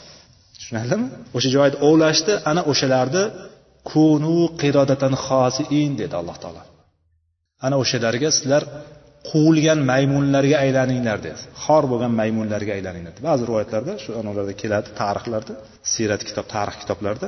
Tushunarlimi? 0.58 1.08
O'sha 1.36 1.50
joyda 1.55 1.77
ovlashdi 1.88 2.34
ana 2.51 2.62
o'shalarni 2.72 3.24
kunu 3.91 4.38
qirodatan 4.62 5.13
xosiin 5.25 5.91
dedi 6.01 6.13
alloh 6.22 6.38
taolo. 6.43 6.62
Ana 7.65 7.75
o'shalarga 7.84 8.30
sizlar 8.38 8.63
quvilgan 9.30 9.80
maymunlarga 9.91 10.58
aylaninglar 10.65 11.18
dedi 11.27 11.41
xor 11.63 11.84
bo'lgan 11.91 12.13
maymunlarga 12.22 12.72
aylaninglar. 12.77 13.13
Ba'zi 13.27 13.44
rivoyatlarda 13.50 13.94
shu 14.03 14.12
analarda 14.22 14.53
keladi 14.62 14.89
tarixlarda 15.01 15.53
siyrat 15.94 16.22
kitob 16.30 16.46
tarix 16.56 16.75
kitoblarida 16.82 17.27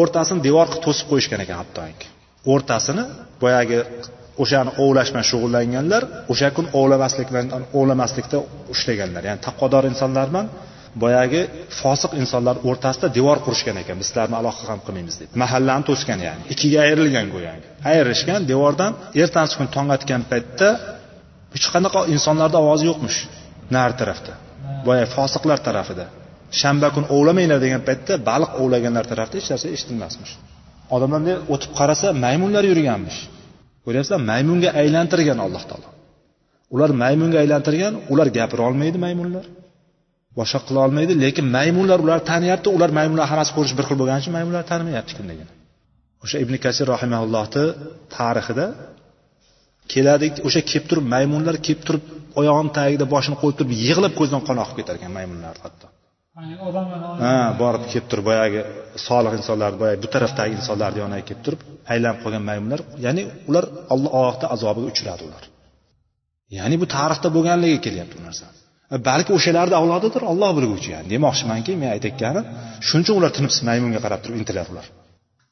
o'rtasini 0.00 0.40
devor 0.48 0.66
qilib 0.70 0.84
to'sib 0.86 1.06
qo'yishgan 1.12 1.40
ekan 1.44 1.58
hattoki. 1.62 2.06
O'rtasini 2.52 3.04
boyagi 3.42 3.78
o'shani 4.42 4.70
ovlash 4.84 5.10
bilan 5.12 5.26
shug'ullanganlar 5.30 6.02
o'sha 6.32 6.48
kun 6.56 6.66
ovlamaslik 6.80 7.28
bilan 7.32 7.46
ovlamaslikda 7.78 8.38
ushlaganlar. 8.74 9.22
Ya'ni 9.28 9.40
taqvodor 9.48 9.84
insonlar 9.92 10.26
bilan 10.32 10.46
boyagi 11.02 11.40
fosiq 11.80 12.12
insonlar 12.22 12.56
o'rtasida 12.68 13.08
devor 13.18 13.38
qurishgan 13.46 13.76
ekan. 13.82 13.96
Biz 14.00 14.06
sizlarni 14.10 14.36
aloqa 14.40 14.62
ham 14.70 14.80
qilmaymiz 14.86 15.16
deb. 15.20 15.28
Mahallani 15.42 15.84
to'sgan 15.90 16.20
ya'ni. 16.26 16.42
Ikkiga 16.52 16.78
ayrilgan 16.86 17.26
go'yoki. 17.34 17.66
Ayrilishgan 17.90 18.40
devordan 18.52 18.92
ertasi 19.22 19.54
kun 19.58 19.68
tong 19.74 19.88
otgan 19.96 20.22
paytda 20.32 20.68
hech 21.54 21.66
qanaqa 21.74 22.00
insonlarni 22.14 22.58
ovozi 22.62 22.84
yo'qmish 22.90 23.18
nari 23.76 23.94
tarafda. 24.00 24.32
Boyagi 24.86 25.08
fosiqlar 25.16 25.58
tarafida. 25.68 26.06
Shanba 26.60 26.88
kun 26.94 27.04
ovlamanglar 27.16 27.58
degan 27.64 27.82
paytda 27.88 28.12
baliq 28.30 28.50
ovlaganlar 28.62 29.04
tarafida 29.12 29.36
hech 29.40 29.50
narsa 29.52 29.66
eshitilmasmish. 29.76 30.32
Odamlar 30.94 31.18
bunday 31.20 31.36
o'tib 31.54 31.70
qarasa 31.80 32.06
maymunlar 32.24 32.64
yurganmish. 32.70 33.18
Ko'ryapsizlar 33.84 34.20
maymunga 34.32 34.70
aylantirgan 34.80 35.38
alloh 35.46 35.64
taolo. 35.70 35.88
Ular 36.74 36.90
maymunga 37.02 37.38
aylantirgan 37.42 37.94
ular 38.12 38.28
gapira 38.38 38.62
olmaydi 38.68 38.98
maymunlar. 39.06 39.44
Boshqa 40.38 40.58
qila 40.66 40.78
olmaydi 40.86 41.12
lekin 41.24 41.46
maymunlar 41.56 41.98
ularni 42.04 42.24
taniyapti 42.32 42.68
ular 42.76 42.90
maymunlar 42.98 43.26
hammasi 43.32 43.52
ko'rish 43.56 43.74
bir 43.78 43.84
xil 43.88 43.96
bo'lgani 44.00 44.20
uchun 44.22 44.34
maymunlar 44.38 44.62
tanimayapti 44.72 45.12
kimligini. 45.18 45.52
O'sha 46.24 46.36
ibn 46.44 46.54
kasir 46.64 46.86
rahimaullohni 46.94 47.64
tarixida 48.16 48.66
keladi 49.92 50.26
o'sha 50.48 50.60
kelib 50.70 50.86
turib 50.90 51.06
maymunlar 51.14 51.54
kelib 51.66 51.82
turib 51.86 52.04
oyog'ini 52.40 52.72
tagida 52.78 53.04
boshini 53.14 53.36
qo'yib 53.42 53.56
turib 53.58 53.72
yig'lab 53.86 54.12
ko'zidan 54.18 54.42
qon 54.48 54.56
oqib 54.64 54.76
ketar 54.80 54.94
ekan 54.98 55.12
maymunlar 55.18 55.54
hatto. 55.64 55.86
Ha 57.24 57.34
borib 57.62 57.84
kelib 57.92 58.06
turib 58.10 58.24
boyagi 58.30 58.60
solih 59.08 59.32
insonlar 59.38 59.72
boyagi 59.82 59.98
bu 60.04 60.08
tarafdagi 60.14 60.52
insonlarni 60.60 60.98
yoniga 61.04 61.24
kelib 61.28 61.42
turib 61.46 61.60
aylanib 61.92 62.18
qolgan 62.24 62.44
maymunlar 62.50 62.80
ya'ni 63.06 63.22
ular 63.48 63.64
ollohni 63.94 64.46
azobiga 64.54 64.88
uchradi 64.92 65.22
ular. 65.28 65.44
Ya'ni 66.58 66.76
bu 66.82 66.86
tarixda 66.96 67.28
bo'lganligi 67.36 67.78
kelyapti 67.86 68.14
bu 68.18 68.24
narsa 68.28 68.46
E, 68.94 68.96
balki 69.08 69.30
o'shalarni 69.38 69.76
avlodidir 69.80 70.22
olloh 70.30 70.50
bilguvchi 70.58 70.90
yani. 70.96 71.06
Demoqchimanki 71.14 71.72
men 71.82 71.90
aytayotganim 71.96 72.44
shuning 72.88 73.04
uchun 73.04 73.16
ular 73.20 73.30
tinimsiz 73.36 73.60
maymunga 73.68 74.00
qarab 74.04 74.20
turib 74.24 74.38
intiladi 74.42 74.70
ular. 74.74 74.86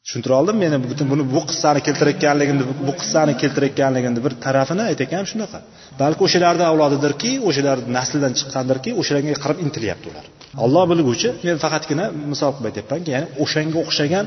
Tushuntira 0.06 0.34
oldim 0.40 0.56
meni 0.64 0.76
butun 0.90 1.06
buni 1.12 1.24
bu 1.34 1.40
qissani 1.50 1.80
keltirayotganligimni 1.86 2.64
bu 2.88 2.92
qissani 3.00 3.32
keltirayotganligimni 3.42 4.20
bir 4.26 4.32
tarafini 4.44 4.82
aytayotganim 4.90 5.28
shunaqa. 5.32 5.58
Balki 6.02 6.20
o'shalarni 6.26 6.64
avlodidirki 6.70 7.30
o'shalar 7.48 7.78
naslidan 7.96 8.32
chiqqandirki 8.38 8.90
o'shalarga 9.00 9.38
qarab 9.44 9.58
intilyapti 9.66 10.06
ular. 10.12 10.24
Olloh 10.64 10.84
bilguvchi 10.92 11.28
men 11.46 11.56
faqatgina 11.64 12.04
misol 12.32 12.50
qilib 12.56 12.68
aytyapmanki 12.70 13.10
ya'ni 13.14 13.26
o'shanga 13.44 13.78
o'xshagan 13.84 14.26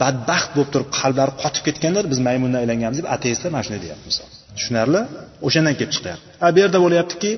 badbaxt 0.00 0.50
bo'lib 0.56 0.70
turib 0.74 0.88
qalblari 0.98 1.32
qotib 1.42 1.62
ketganlar 1.68 2.04
biz 2.12 2.18
maymundan 2.28 2.58
aylanganmiz 2.62 2.98
deb 3.00 3.08
ateistlar 3.16 3.50
mana 3.54 3.62
shunday 3.66 3.82
deyapti 3.86 4.06
misol. 4.12 4.28
Tushunarli? 4.56 5.00
O'shandan 5.46 5.74
kelib 5.78 5.92
chiqyapti. 5.96 6.26
A 6.44 6.46
bu 6.54 6.58
yerda 6.62 6.78
bo'lyaptiki 6.84 7.30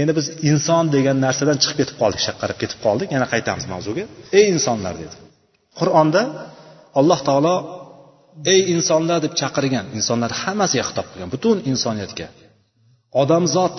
endi 0.00 0.12
biz 0.18 0.26
inson 0.50 0.84
degan 0.96 1.16
narsadan 1.26 1.58
chiqib 1.62 1.76
ketib 1.80 1.96
qoldik 2.02 2.22
shaqarib 2.26 2.58
ketib 2.62 2.78
qoldik. 2.86 3.08
Yana 3.16 3.26
qaytamiz 3.32 3.64
mavzuga. 3.72 4.04
Ey 4.38 4.44
insonlar 4.54 4.94
dedi. 5.02 5.14
Qur'onda 5.78 6.22
alloh 7.00 7.20
taolo 7.28 7.54
ey 8.52 8.60
insonlar 8.74 9.18
deb 9.24 9.32
chaqirgan. 9.40 9.86
Insonlar 9.98 10.30
hammasiga 10.42 10.84
xitob 10.88 11.06
qilgan. 11.12 11.28
Butun 11.34 11.56
insoniyatga. 11.72 12.26
Odamzod 13.22 13.76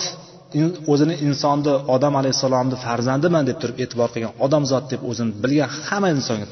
o'zini 0.92 1.14
insonni 1.28 1.72
odam 1.94 2.14
alayhissalomni 2.20 2.76
farzandiman 2.84 3.44
deb 3.50 3.56
turib 3.62 3.76
e'tibor 3.84 4.08
qilgan 4.14 4.32
odamzod 4.46 4.84
deb 4.92 5.00
o'zini 5.10 5.32
bilgan 5.42 5.70
hamma 5.86 6.08
insonga 6.16 6.46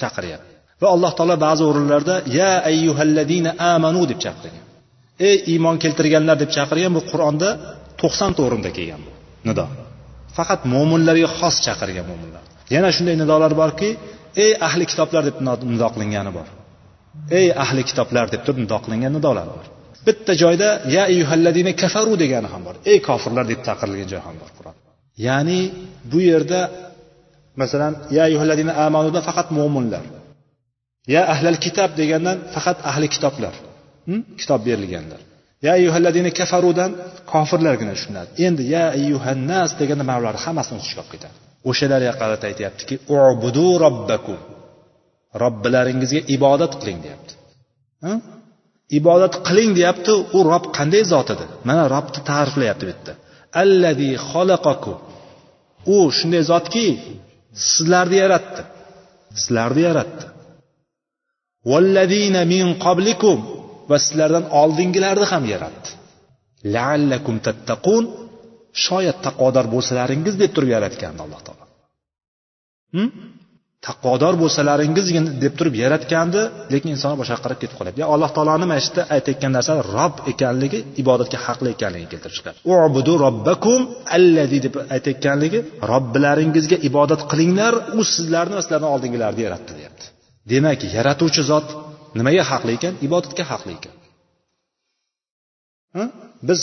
chaqiryapti 0.00 0.52
va 0.82 0.88
alloh 0.94 1.12
taolo 1.18 1.36
ba'zi 1.46 1.62
o'rinlarda 1.70 2.14
ya 2.38 2.52
ayyuhalladina 2.70 3.50
amanu 3.74 4.02
deb 4.10 4.18
chaqirgan. 4.24 4.64
Ey 5.28 5.36
iymon 5.52 5.76
keltirganlar 5.84 6.36
deb 6.42 6.50
chaqirgan 6.56 6.92
bu 6.96 7.02
qur'onda 7.10 7.48
to'qsonta 8.02 8.40
o'rinda 8.46 8.70
kelgan 8.76 9.00
bu 9.06 9.12
nido. 9.48 9.64
Faqat 10.36 10.60
mo'minlarga 10.74 11.28
xos 11.38 11.56
chaqirgan 11.66 12.06
mo'minlar 12.10 12.42
yana 12.74 12.88
shunday 12.96 13.16
nidolar 13.22 13.52
borki 13.62 13.88
ey 14.44 14.52
ahli 14.68 14.84
kitoblar 14.90 15.22
deb 15.28 15.36
nido 15.72 15.88
qilingani 15.94 16.30
bor. 16.38 16.48
Ey 17.38 17.46
ahli 17.64 17.82
kitoblar 17.90 18.26
deb 18.32 18.42
turib 18.46 18.58
nido 18.64 18.78
qilingan 18.84 19.12
nidolar 19.18 19.48
bor. 19.56 19.66
Bitta 20.06 20.32
joyda 20.42 20.68
ya 20.94 21.02
ayyuhalladina 21.10 21.72
kafaru 21.82 22.14
degani 22.22 22.48
ham 22.52 22.62
bor. 22.66 22.74
Ey 22.90 22.98
kofirlar 23.08 23.44
deb 23.52 23.60
chaqirilgan 23.66 24.08
joy 24.12 24.22
ham 24.26 24.36
bor 24.42 24.50
qur'on. 24.58 24.74
Ya'ni 25.26 25.60
bu 26.10 26.18
yerda 26.30 26.60
masalan 27.60 27.92
ya 28.16 28.22
ayyuhalladina 28.28 28.72
amanuda 28.86 29.20
faqat 29.28 29.48
mo'minlar 29.58 30.04
ya 31.14 31.22
ahlal 31.34 31.58
kitob 31.64 31.90
degandan 32.00 32.38
faqat 32.54 32.78
ahli 32.90 33.06
kitoblar 33.14 33.54
hmm, 34.08 34.22
kitob 34.40 34.60
berilganlar. 34.68 35.20
Ya 35.64 35.70
ayyuhalladina 35.78 36.30
kafarudan 36.40 36.90
kofirlargina 37.32 37.92
tushunadi 37.96 38.30
endi 38.46 38.62
ya 38.74 38.84
ayyuhannas 38.98 39.70
deganda 39.80 40.04
mana 40.10 40.38
hammasini 40.44 40.76
o'z 40.78 40.84
ichiga 40.86 41.02
olib 41.02 41.12
ketadi 41.14 41.36
o'shalarga 41.70 42.12
qarata 42.20 42.44
aytyaptiki 42.50 42.94
ubudu 43.16 43.66
robbakum 43.84 44.38
robbilaringizga 45.40 46.20
ibodat 46.36 46.72
qiling 46.80 46.98
deyapti. 47.04 47.32
Ibodat 48.98 49.34
qiling 49.46 49.70
deyapti 49.78 50.12
u 50.36 50.38
rob 50.50 50.64
qanday 50.76 51.04
zot 51.12 51.28
edi 51.34 51.44
mana 51.68 51.84
robni 51.94 52.20
ta'riflayapti 52.30 52.84
bu 52.86 52.90
yerda. 52.92 53.12
Allazi 53.62 54.10
xalaqakum. 54.30 54.96
U 55.94 55.96
shunday 56.18 56.42
zotki 56.52 56.86
sizlarni 57.68 58.16
yaratdi. 58.24 58.62
Sizlarni 59.42 59.82
yaratdi. 59.88 60.24
Vallazina 61.70 62.42
min 62.52 62.64
qoblikum 62.84 63.38
va 63.92 63.98
sizlardan 64.04 64.44
oldingilarni 64.60 65.26
ham 65.32 65.44
yaratdi. 65.54 65.88
Laallakum 66.74 67.36
tattaqun 67.46 68.04
shoyat 68.86 69.18
taqvodor 69.26 69.66
bo'lsalaringiz 69.74 70.34
deb 70.42 70.50
turib 70.56 70.70
yaratgandi 70.76 71.20
alloh 71.26 71.40
taolo. 71.46 71.64
Hm? 72.96 73.08
Taqvodor 73.88 74.34
bo'lsalaringiz 74.42 75.06
deb 75.44 75.54
turib 75.58 75.74
yaratgandi 75.84 76.40
lekin 76.72 76.90
insonlar 76.94 77.18
boshqa 77.22 77.38
qarab 77.44 77.58
ketib 77.62 77.76
qolyapti 77.80 78.00
ya 78.02 78.08
alloh 78.14 78.30
taoloni 78.36 78.66
mana 78.70 78.80
shu 78.84 78.90
yerda 78.90 79.02
aytayotgan 79.16 79.52
narsa 79.56 79.72
rob 79.96 80.14
ekanligi 80.32 80.78
ibodatga 81.02 81.38
haqli 81.46 81.68
ekanligini 81.76 82.10
keltirib 82.12 82.36
chiqadi. 82.38 82.56
Ubudu 82.74 83.12
robbakum 83.24 83.80
allazi 84.16 84.58
deb 84.66 84.74
aytayotganligi 84.96 85.58
robbilaringizga 85.92 86.76
ibodat 86.88 87.22
qilinglar 87.30 87.74
u 87.98 88.00
sizlarni 88.14 88.54
va 88.58 88.62
sizlarni 88.64 88.88
oldingilarni 88.94 89.42
yaratdi 89.46 89.72
deyapti. 89.78 90.04
Demak 90.52 90.80
yaratuvchi 90.96 91.42
zot 91.50 91.68
nimaga 92.18 92.42
haqli 92.50 92.72
ekan? 92.78 92.94
Ibodatga 93.06 93.44
haqli 93.52 93.72
ekan. 93.78 93.94
Biz 96.48 96.60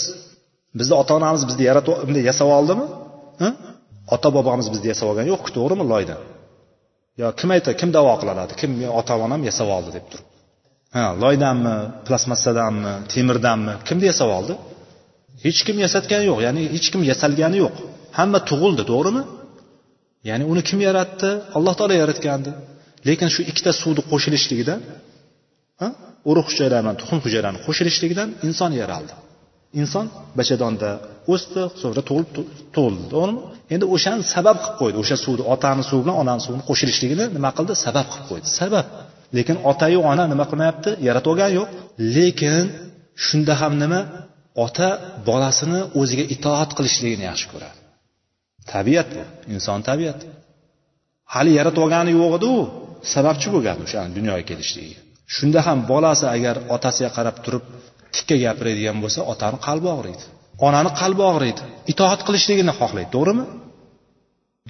bizni 0.78 0.94
ota 1.00 1.12
onamiz 1.18 1.42
bizni 1.48 1.62
yaratib 1.70 1.94
bunday 2.06 2.24
yasab 2.30 2.48
oldimi? 2.58 2.86
Ota 4.14 4.28
bobomiz 4.36 4.66
bizni 4.72 4.88
yasab 4.92 5.06
olgani 5.10 5.28
yo'qku 5.32 5.50
to'g'rimi 5.56 5.84
loydan? 5.92 6.20
Yo 7.20 7.26
kim 7.40 7.48
aytadi 7.54 7.76
kim 7.80 7.90
davo 7.96 8.12
qiladi 8.20 8.52
kim 8.60 8.70
ota 9.00 9.14
onam 9.26 9.40
yasab 9.50 9.68
oldi 9.76 9.90
deb 9.96 10.06
turib. 10.10 10.26
Ha 10.94 11.04
loydanmi 11.22 11.74
plastmassadanmi 12.06 12.92
temirdanmi? 13.12 13.74
Kimni 13.88 14.06
yasab 14.12 14.30
oldi? 14.38 14.54
Hech 15.44 15.60
kim 15.66 15.76
yasatgani 15.84 16.24
yo'q 16.30 16.38
ya'ni 16.46 16.62
hech 16.74 16.88
kim 16.92 17.02
yasalgani 17.10 17.56
yo'q. 17.64 17.74
Hamma 18.18 18.38
tug'ildi 18.50 18.82
to'g'rimi? 18.92 19.22
Ya'ni 20.28 20.44
uni 20.52 20.62
kim 20.68 20.78
yaratdi? 20.88 21.30
Alloh 21.56 21.74
taolo 21.78 21.94
yaratgandi. 22.02 22.50
Lekin 23.08 23.28
shu 23.34 23.40
ikkita 23.50 23.72
suvni 23.80 24.02
qo'shilishligidan 24.10 24.80
urug' 26.30 26.48
hujayralar 26.50 26.82
bilan 26.84 26.96
tuxum 27.00 27.18
hujayrani 27.24 27.58
qo'shilishligidan 27.66 28.28
inson 28.48 28.72
yaraldi. 28.82 29.14
Inson 29.80 30.06
bachadonda 30.38 30.90
o'sdi 31.32 31.62
so'ngra 31.82 32.02
tug'ilib 32.08 32.30
tug'ildi 32.76 33.04
to'g'rimi? 33.14 33.40
Endi 33.74 33.86
o'shani 33.94 34.22
sabab 34.34 34.56
qilib 34.62 34.76
qo'ydi. 34.80 34.96
O'sha 35.02 35.16
suvni 35.24 35.44
otani 35.54 35.82
suvi 35.88 36.00
bilan 36.04 36.16
onani 36.22 36.42
suvini 36.46 36.64
qo'shilishligini 36.70 37.24
nima 37.36 37.50
qildi? 37.58 37.72
Sabab 37.86 38.06
qilib 38.12 38.26
qo'ydi. 38.30 38.46
Sabab. 38.60 38.86
Lekin 39.36 39.56
otayu 39.70 39.98
ona 40.10 40.24
nima 40.32 40.44
qilmayapti? 40.50 40.90
Yaratib 41.08 41.30
olgani 41.32 41.54
yo'q. 41.60 41.68
Lekin 42.16 42.64
shunda 43.26 43.54
ham 43.60 43.72
nima? 43.82 44.00
Ota 44.64 44.88
bolasini 45.28 45.80
o'ziga 46.00 46.24
itoat 46.34 46.70
qilishligini 46.78 47.24
yaxshi 47.30 47.46
ko'radi. 47.52 47.78
Tabiat 48.72 49.08
bu. 49.14 49.22
Inson 49.54 49.80
tabiati. 49.88 50.26
Hali 51.34 51.50
yaratib 51.58 51.80
olgani 51.84 52.10
yo'q 52.20 52.32
edi 52.38 52.46
u 52.56 52.58
sababchi 53.14 53.48
bo'lgan 53.54 53.78
o'shani 53.84 54.10
dunyoga 54.18 54.44
kelishligiga. 54.50 55.00
Shunda 55.36 55.60
ham 55.66 55.78
bolasi 55.92 56.26
agar 56.36 56.56
otasiga 56.74 57.10
qarab 57.16 57.36
turib 57.44 57.64
tikka 58.14 58.36
gapiradigan 58.44 58.96
bo'lsa 59.04 59.20
otani 59.32 59.58
qalbi 59.66 59.88
og'riydi. 59.96 60.24
Onani 60.66 60.90
qalbi 61.00 61.22
og'riydi. 61.32 61.60
Itoat 61.92 62.20
qilishligini 62.26 62.72
xohlaydi 62.80 63.10
to'g'rimi? 63.16 63.44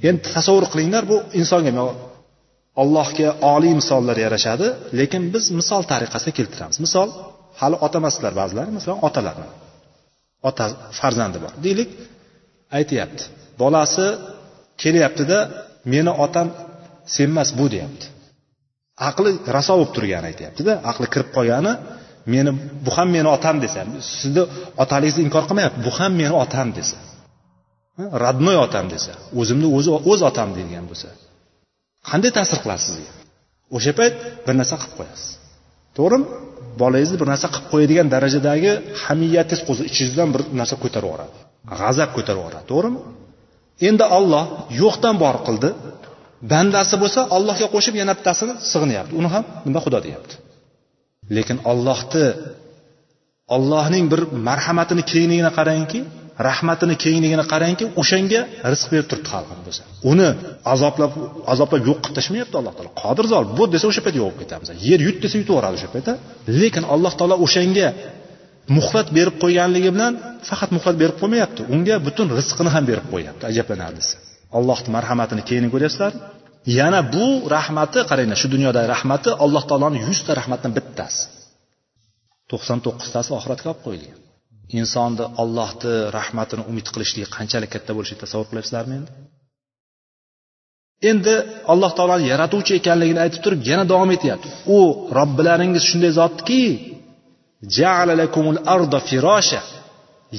Endi 0.09 0.21
tasavvur 0.35 0.67
qilinglar 0.73 1.05
bu 1.13 1.17
insonga 1.41 1.73
allohga 2.83 3.29
oliy 3.55 3.75
misollar 3.81 4.17
yarashadi 4.27 4.67
lekin 4.99 5.23
biz 5.35 5.45
misol 5.59 5.83
tariqasida 5.93 6.33
keltiramiz. 6.39 6.77
Misol 6.87 7.09
hali 7.61 7.77
otamasizlar 7.87 8.33
ba'zilar 8.41 8.67
masalan 8.77 8.99
otalar 9.09 9.37
ota 10.49 10.65
farzandi 10.99 11.39
bor. 11.45 11.53
Deylik 11.67 11.91
aytyapti 12.79 13.23
bolasi 13.63 14.07
kelyaptida 14.83 15.39
meni 15.93 16.13
otam 16.25 16.49
senmas 17.17 17.49
bu 17.59 17.67
deyapti. 17.75 18.07
Aqli 19.09 19.31
raso 19.57 19.73
bo'lib 19.79 19.93
turgani 19.97 20.27
aytyaptida 20.31 20.73
aqli 20.91 21.07
kirib 21.13 21.29
qolgani 21.37 21.73
meni 22.33 22.51
bu 22.85 22.91
ham 22.97 23.09
meni 23.17 23.29
otam 23.37 23.57
desa 23.65 23.81
sizni 24.21 24.43
otangizni 24.83 25.21
inkor 25.27 25.45
qilmayapti 25.49 25.79
bu 25.87 25.91
ham 25.99 26.13
meni 26.21 26.35
otam 26.45 26.69
desa. 26.79 26.99
Родной 28.25 28.57
otam 28.67 28.87
desa 28.95 29.13
o'zimni 29.41 29.69
o'zi 29.77 29.91
o'z 30.11 30.21
otam 30.31 30.49
deydigan 30.57 30.85
bo'lsa. 30.91 31.09
Qanday 32.11 32.31
ta'sir 32.39 32.59
qiladi 32.63 32.83
sizga 32.89 33.13
o'sha 33.77 33.93
payt 33.99 34.15
bir 34.47 34.55
narsa 34.61 34.75
qilib 34.81 34.95
qo'yasiz. 34.99 35.29
To'g'rimi? 35.99 36.27
Bolangizni 36.83 37.17
bir 37.21 37.29
narsa 37.33 37.47
qilib 37.55 37.67
qo'yadigan 37.73 38.07
darajadagi 38.15 38.73
hamiyatingiz 39.05 39.61
qo'zi 39.69 39.83
ichingizdan 39.91 40.29
bir 40.35 40.43
narsa 40.61 40.75
ko'tarib 40.83 41.07
yuboradi. 41.09 41.37
G'azab 41.81 42.11
ko'tarib 42.17 42.41
yuboradi. 42.41 42.65
To'g'rimi? 42.73 43.01
Endi 43.89 44.05
olloh 44.19 44.45
yo'qdan 44.83 45.15
bor 45.25 45.37
qildi 45.47 45.69
bandasi 46.53 46.97
bo'lsa 47.03 47.21
allohga 47.37 47.67
qo'shib 47.75 47.95
yana 48.01 48.13
bittasini 48.19 48.55
sig'inyapti. 48.73 49.13
Uni 49.21 49.29
ham 49.35 49.45
nima 49.67 49.81
xudo 49.85 49.99
deyapti. 50.07 50.35
Lekin 51.37 51.57
ollohni 51.71 52.27
ollohning 53.57 54.05
bir 54.13 54.21
marhamatini 54.49 55.03
kengligini 55.13 55.51
qarangki 55.59 56.01
rahmatini 56.49 56.95
kengligini 57.05 57.45
qarangki 57.53 57.85
o'shanga 58.01 58.41
rizq 58.73 58.87
berib 58.93 59.07
turibdi 59.11 59.29
xalqini 59.35 59.63
bo'lsa. 59.67 59.83
Uni 60.13 60.29
azoblab 60.75 61.13
azoblab 61.53 61.81
yo'q 61.89 61.99
qilib 62.03 62.17
tashlamayapti 62.19 62.57
alloh 62.61 62.73
taolo. 62.77 62.91
Qodir 63.03 63.27
zol 63.33 63.45
bu 63.59 63.65
desa 63.75 63.87
o'sha 63.91 64.03
payt 64.07 64.17
yo'q 64.21 64.29
bo'lib 64.29 64.41
ketamiz. 64.43 64.69
Yer 64.89 65.01
yut 65.07 65.17
desa 65.25 65.37
yutaveradi 65.43 65.75
o'sha 65.79 65.89
paytda. 65.95 66.13
Lekin 66.61 66.85
alloh 66.95 67.13
taolo 67.19 67.37
o'shanga 67.45 67.89
muhlat 68.77 69.09
berib 69.17 69.37
qo'yganligi 69.43 69.91
bilan 69.97 70.13
faqat 70.49 70.71
muhlat 70.77 70.97
berib 71.03 71.17
qo'ymayapti. 71.23 71.61
Unga 71.75 71.95
butun 72.07 72.27
rizqini 72.39 72.71
ham 72.75 72.85
berib 72.91 73.07
qo'yyapti 73.13 73.45
ajablanarlisi 73.51 74.15
allohni 74.59 74.91
marhamatini 74.97 75.43
keyin 75.49 75.67
ko'ryapsizlar. 75.75 76.13
Yana 76.79 77.01
bu 77.15 77.27
rahmati 77.57 78.01
qaranglar 78.11 78.39
shu 78.43 78.49
dunyodagi 78.55 78.89
rahmati 78.95 79.31
alloh 79.45 79.63
taoloni 79.71 79.99
yuzta 80.07 80.33
rahmatdan 80.41 80.73
bittasi. 80.79 81.21
To'qson 82.51 82.79
to'qqiztasi 82.87 83.31
oxiratga 83.39 83.69
olib 83.73 83.83
qo'yilgan. 83.87 84.19
Insonni 84.81 85.25
ollohni 85.43 85.95
rahmatini 86.19 86.63
umid 86.71 86.87
qilishligi 86.95 87.29
qanchalik 87.37 87.71
katta 87.75 87.91
bo'lishini 87.97 88.21
tasavvur 88.25 88.47
qilyapsizlarmi 88.51 88.95
endi? 89.01 89.11
Endi 91.11 91.35
alloh 91.73 91.91
taoloni 91.99 92.25
yaratuvchi 92.33 92.73
ekanligini 92.81 93.21
aytib 93.25 93.41
turib 93.45 93.61
yana 93.71 93.85
davom 93.93 94.11
etyapti. 94.17 94.49
U 94.77 94.79
robbilaringiz 95.19 95.83
shunday 95.91 96.13
zotki 96.21 96.63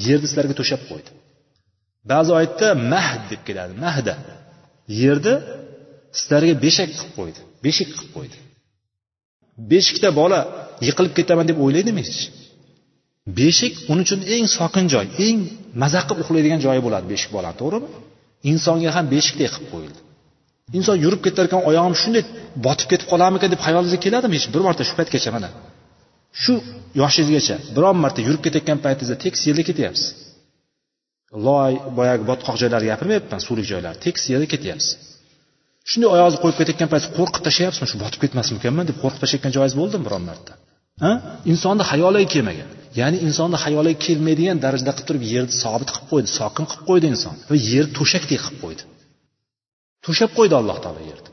yerni 0.06 0.26
sizlarga 0.30 0.54
to'shab 0.60 0.82
qo'ydi. 0.90 1.10
Ba'zi 2.10 2.30
oyatda 2.38 2.68
mahd 2.92 3.22
deb 3.30 3.40
keladi 3.48 3.72
mahda 3.84 4.14
yerni 5.00 5.34
sizlarga 6.18 6.54
beshak 6.64 6.90
qilib 6.98 7.12
qo'ydi 7.18 7.40
beshik 7.64 7.88
qilib 7.96 8.10
qo'ydi. 8.16 8.36
Beshikda 9.72 10.08
bola 10.20 10.38
yiqilib 10.86 11.12
ketaman 11.18 11.46
deb 11.50 11.58
o'ylaydimi 11.64 12.02
hech? 12.06 12.20
Beshik 13.38 13.74
uning 13.90 14.04
uchun 14.06 14.20
eng 14.34 14.46
sokin 14.58 14.86
joy 14.94 15.06
eng 15.26 15.38
maza 15.82 16.00
qilib 16.08 16.22
uxlaydigan 16.24 16.60
joyi 16.66 16.80
bo'ladi 16.86 17.06
beshik 17.12 17.30
bolani 17.36 17.56
to'g'rimi? 17.62 17.88
Insonga 18.50 18.90
ham 18.96 19.06
beshikdek 19.14 19.50
qilib 19.54 19.68
qo'yildi. 19.74 20.00
Inson 20.78 20.96
yurib 21.04 21.20
ketarkan 21.26 21.60
oyog'im 21.70 21.94
shunday 22.02 22.22
botib 22.66 22.86
ketib 22.92 23.06
qolarmikan 23.12 23.48
deb 23.54 23.60
xayolingizga 23.66 24.00
keladimi 24.06 24.34
hech? 24.38 24.46
Bir 24.54 24.62
marta 24.66 24.82
shu 24.88 24.94
paytgacha 24.98 25.30
mana. 25.36 25.48
Shu 26.42 26.54
yoshingizgacha 27.00 27.56
biron 27.76 27.96
marta 28.04 28.20
yurib 28.26 28.42
ketayotgan 28.46 28.78
paytingizda 28.84 29.16
tekis 29.24 29.40
yerda 29.48 29.62
ketyapsiz. 29.68 30.06
Loy 31.46 31.72
boyagi 31.98 32.24
botqoq 32.30 32.56
joylarni 32.62 32.88
gapirmayapman 32.92 33.40
suvlik 33.46 33.66
joylar. 33.72 33.94
Tekis 34.04 34.24
yerda 34.32 34.46
ketyapsiz. 34.54 34.90
Shunday 35.90 36.08
oyog'ingizni 36.14 36.40
qo'yib 36.42 36.56
ketayotgan 36.60 36.88
payt 36.92 37.04
qo'rqib 37.18 37.42
tashlayapsizmi 37.46 37.88
shu 37.90 37.96
botib 38.04 38.20
ketmasmikanman 38.24 38.84
deb 38.90 38.96
qo'rqib 39.02 39.20
tashlayotgan 39.22 39.52
joyingiz 39.56 39.76
bo'ldimi 39.80 40.04
biron 40.06 40.22
marta? 40.30 40.52
Ha? 41.04 41.12
Insonni 41.52 41.84
xayoliga 41.90 42.28
kelmagan. 42.34 42.68
Ya'ni 43.00 43.18
insonni 43.26 43.58
xayoliga 43.64 43.98
kelmaydigan 44.06 44.58
darajada 44.64 44.92
qilib 44.96 45.08
turib 45.08 45.24
yerni 45.32 45.54
sobit 45.62 45.88
qilib 45.94 46.08
qo'ydi 46.12 46.28
sokin 46.38 46.64
qilib 46.70 46.84
qo'ydi 46.90 47.06
inson. 47.14 47.34
Va 47.50 47.56
yer 47.72 47.86
to'shakdek 47.98 48.40
qilib 48.44 48.58
qo'ydi. 48.64 48.82
To'shab 50.04 50.30
qo'ydi 50.38 50.54
alloh 50.60 50.78
taolo 50.84 51.02
yerni. 51.10 51.30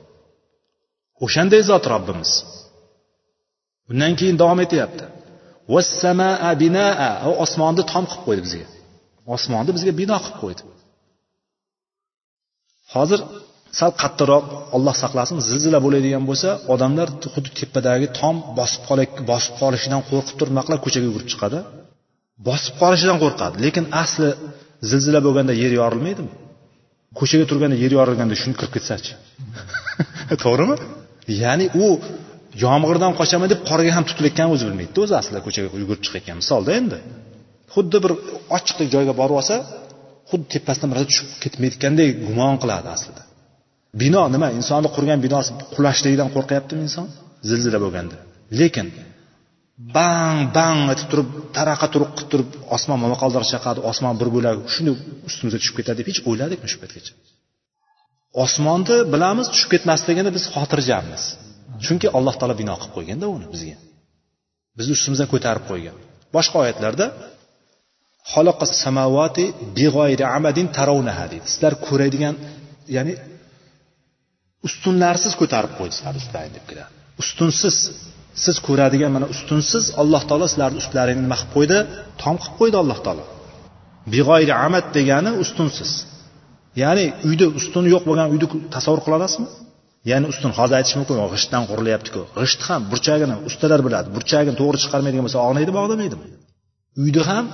O'shanday 1.25 1.61
zot 1.69 1.83
robbimiz. 1.93 2.31
Undan 3.91 4.13
keyin 4.19 4.37
davom 4.41 4.59
etyapti. 4.65 5.05
Osmonni 7.43 7.83
tom 7.91 8.03
qilib 8.11 8.23
qo'ydi 8.27 8.41
bizga. 8.47 8.67
Osmonni 9.35 9.71
bizga 9.77 9.91
bino 10.01 10.17
qilib 10.23 10.37
qo'ydi. 10.43 10.61
Hozir 12.95 13.19
sal 13.79 13.91
qattiqroq 14.01 14.45
olloh 14.75 14.95
saqlasin 15.03 15.37
zilzila 15.49 15.79
bo'ladigan 15.85 16.23
bo'lsa 16.29 16.49
odamlar 16.73 17.07
xuddi 17.33 17.49
tepadagi 17.59 18.07
tom 18.19 18.35
bosib 18.59 18.81
bosib 19.31 19.53
qolishidan 19.61 20.01
qo'rqib 20.09 20.35
turib 20.39 20.51
nima 20.53 20.63
qiladi 20.65 20.81
ko'chaga 20.85 21.05
yugurib 21.09 21.29
chiqadi. 21.33 21.59
Bosib 22.47 22.73
qolishidan 22.81 23.17
qo'rqadi 23.23 23.55
lekin 23.65 23.85
asli 24.03 24.29
zilzila 24.89 25.19
bo'lganda 25.27 25.53
yer 25.63 25.71
yorilmaydimi? 25.81 26.31
Ko'chaga 27.19 27.45
turganda 27.51 27.77
yer 27.83 27.91
yorilganda 27.99 28.35
shuni 28.41 28.55
kirib 28.59 28.73
ketsachi. 28.75 29.11
To'g'rimi? 30.43 30.75
Ya'ni 31.43 31.65
u 31.83 31.85
yomg'irdan 32.65 33.13
qochaman 33.19 33.47
deb 33.53 33.61
qorga 33.69 33.91
ham 33.97 34.03
tutilayotganini 34.09 34.53
o'zi 34.55 34.63
bilmaydida 34.69 34.99
o'zi 35.05 35.15
aslida 35.21 35.39
ko'chaga 35.45 35.67
yugurib 35.83 36.01
chiqayotgan. 36.05 36.35
Misolda 36.41 36.71
endi. 36.79 36.97
Xuddi 37.73 37.97
bir 38.03 38.11
ochiq 38.57 38.77
joyga 38.93 39.13
borib 39.21 39.35
olsa 39.41 39.55
xuddi 40.29 40.47
tepasidan 40.53 40.87
bir 40.89 40.95
narsa 40.97 41.09
tushib 41.11 41.27
ketmayotganday 41.43 42.09
gumon 42.27 42.55
qiladi 42.63 42.87
aslida. 42.95 43.21
Bino 44.01 44.21
nima? 44.33 44.47
Insonni 44.59 44.89
qurgan 44.95 45.19
binosi 45.25 45.49
qulashligidan 45.75 46.29
qo'rqyaptimi 46.35 46.81
inson? 46.87 47.05
Zilzila 47.49 47.79
bo'lganda. 47.85 48.17
Lekin 48.59 48.87
bang 49.95 50.39
bang 50.57 50.79
aytib 50.91 51.07
turib 51.11 51.27
taraqa 51.57 51.87
turuq 51.93 52.11
qilib 52.17 52.29
turib 52.31 52.49
osmon 52.75 52.99
momaqaldiroq 53.05 53.47
chaqadi 53.53 53.79
osmon 53.91 54.15
bir 54.21 54.29
bo'lak 54.35 54.57
shunday 54.73 54.93
ustimizga 55.29 55.59
tushib 55.61 55.75
ketadi 55.79 55.97
deb 55.99 56.07
hech 56.11 56.21
o'yladikmi 56.29 56.67
shu 56.71 56.77
paytgacha. 56.81 57.13
Osmonni 58.43 58.97
bilamiz 59.13 59.47
tushib 59.53 59.69
ketmasligini 59.73 60.31
biz 60.37 60.43
xotirjammiz. 60.55 61.23
Chunki 61.85 62.07
alloh 62.17 62.35
taolo 62.39 62.55
bino 62.61 62.75
qilib 62.81 62.93
qo'yganda 62.97 63.25
uni 63.35 63.47
bizga. 63.53 63.77
Bizni 64.77 64.93
ustimizdan 64.97 65.27
ko'tarib 65.33 65.63
qo'ygan. 65.71 65.95
Boshqa 66.35 66.55
oyatlarda 66.63 67.05
sizlar 71.51 71.73
ko'radigan 71.87 72.35
ya'ni 72.95 73.13
ustunlarsiz 74.67 75.33
ko'tarib 75.41 75.71
qo'ydi 75.79 75.93
sizlarni 75.97 76.19
ustlaring 76.23 76.53
deb 76.57 76.65
keladi 76.69 76.89
ustunsiz 77.23 77.75
siz 78.43 78.55
ko'radigan 78.67 79.11
mana 79.15 79.27
ustunsiz 79.35 79.83
alloh 80.01 80.21
taolo 80.29 80.45
sizlarni 80.51 80.77
ustlaringni 80.83 81.23
nima 81.27 81.37
qilib 81.39 81.51
qo'ydi 81.55 81.77
tom 82.21 82.35
qilib 82.43 82.55
qo'ydi 82.59 82.77
alloh 82.83 82.99
taolo 83.05 83.25
big'oyri 84.13 84.53
amad 84.65 84.85
degani 84.97 85.31
ustunsiz 85.43 85.91
ya'ni 86.83 87.05
uyda 87.29 87.45
ustuni 87.59 87.87
yo'q 87.95 88.03
bo'lgan 88.09 88.27
uyni 88.33 88.47
tasavvur 88.75 89.01
qila 89.05 89.15
olasizmi 89.19 89.47
ya'ni 90.11 90.25
ustun 90.33 90.51
hozir 90.57 90.75
aytish 90.79 90.95
mumkin 90.99 91.15
g'ishtdan 91.33 91.63
qurilyaptiku. 91.69 92.21
G'isht 92.39 92.61
ham 92.67 92.81
burchagini 92.91 93.35
ustalar 93.49 93.79
biladi 93.87 94.07
burchagini 94.15 94.55
to'g'ri 94.61 94.77
chiqarmaydigan 94.83 95.23
bo'lsa 95.27 95.39
og'naydimi 95.47 95.79
og'namaydimi 95.83 96.25
uyni 97.03 97.21
ham 97.29 97.45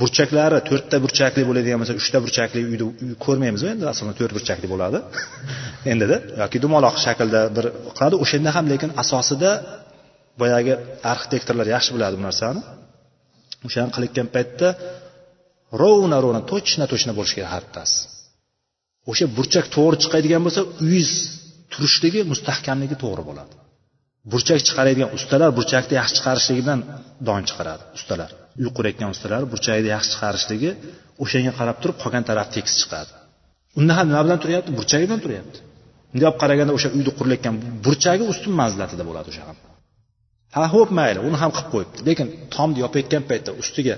burchaklari 0.00 0.58
to'rtta 0.68 0.96
burchakli 1.04 1.42
bo'ladigan 1.48 1.78
bo'lsa 1.82 1.94
uchta 2.00 2.18
burchakli 2.24 2.60
uyni 2.72 2.86
ko'rmaymiz 3.24 3.62
endi 3.72 3.84
aslida 3.92 4.12
to'rt 4.20 4.32
burchakli 4.36 4.66
bo'ladi. 4.72 4.98
Endida 5.92 6.16
yoki 6.42 6.58
dumaloq 6.64 6.96
shaklda 7.06 7.40
bir 7.56 7.66
qiladi 7.96 8.16
o'shanda 8.24 8.50
ham 8.56 8.64
lekin 8.72 8.90
asosida 9.02 9.50
boyagi 10.40 10.72
arxitektorlar 11.12 11.66
yaxshi 11.74 11.90
biladi 11.96 12.14
bu 12.20 12.22
narsani. 12.28 12.60
O'shani 13.66 13.90
qilayotgan 13.94 14.28
paytda 14.36 14.68
rovna 15.82 16.16
rovna 16.24 16.42
точно 16.52 16.84
точно 16.92 17.12
bo'lishi 17.18 17.34
kerak 17.38 17.50
har 17.54 17.62
bittasi 17.66 17.98
o'sha 19.10 19.26
burchak 19.36 19.66
to'g'ri 19.76 19.96
chiqadigan 20.02 20.42
bo'lsa 20.46 20.60
uyingiz 20.82 21.10
turishligi 21.72 22.20
mustahkamligi 22.32 22.96
to'g'ri 23.04 23.22
bo'ladi. 23.28 23.54
Burchak 24.32 24.60
chiqaradigan 24.68 25.10
ustalar 25.16 25.50
burchakni 25.58 25.94
yaxshi 26.00 26.14
chiqarishligidan 26.18 26.78
don 27.28 27.42
chiqaradi 27.48 27.82
ustalar. 27.98 28.30
Uy 28.60 28.68
qurayotgan 28.76 29.10
ustalar 29.16 29.42
burchakni 29.52 29.88
yaxshi 29.96 30.10
chiqarishligi 30.14 30.70
o'shanga 31.22 31.52
qarab 31.58 31.76
turib 31.82 31.96
qolgan 32.02 32.24
taraf 32.30 32.48
tekis 32.56 32.74
chiqadi. 32.80 33.10
Unda 33.78 33.92
ham 33.98 34.06
nima 34.10 34.22
bilan 34.26 34.38
turyapti? 34.44 34.70
Burchagi 34.78 35.04
bilan 35.08 35.20
turyapti. 35.24 35.58
Bunday 36.10 36.26
olib 36.30 36.38
qaraganda 36.42 36.72
o'sha 36.78 36.88
uyni 36.96 37.12
qurilayotgan 37.18 37.54
burchagi 37.84 38.24
ustun 38.32 38.52
manzilatida 38.60 39.04
bo'ladi 39.08 39.28
o'sha 39.32 39.42
ham. 39.48 39.56
Ha 40.54 40.62
ho'p 40.74 40.90
mayli 40.98 41.20
uni 41.28 41.36
ham 41.42 41.50
qilib 41.56 41.70
qo'yibdi. 41.74 41.98
Lekin 42.08 42.26
tomni 42.54 42.78
yopayotgan 42.84 43.22
paytda 43.30 43.50
ustiga 43.62 43.94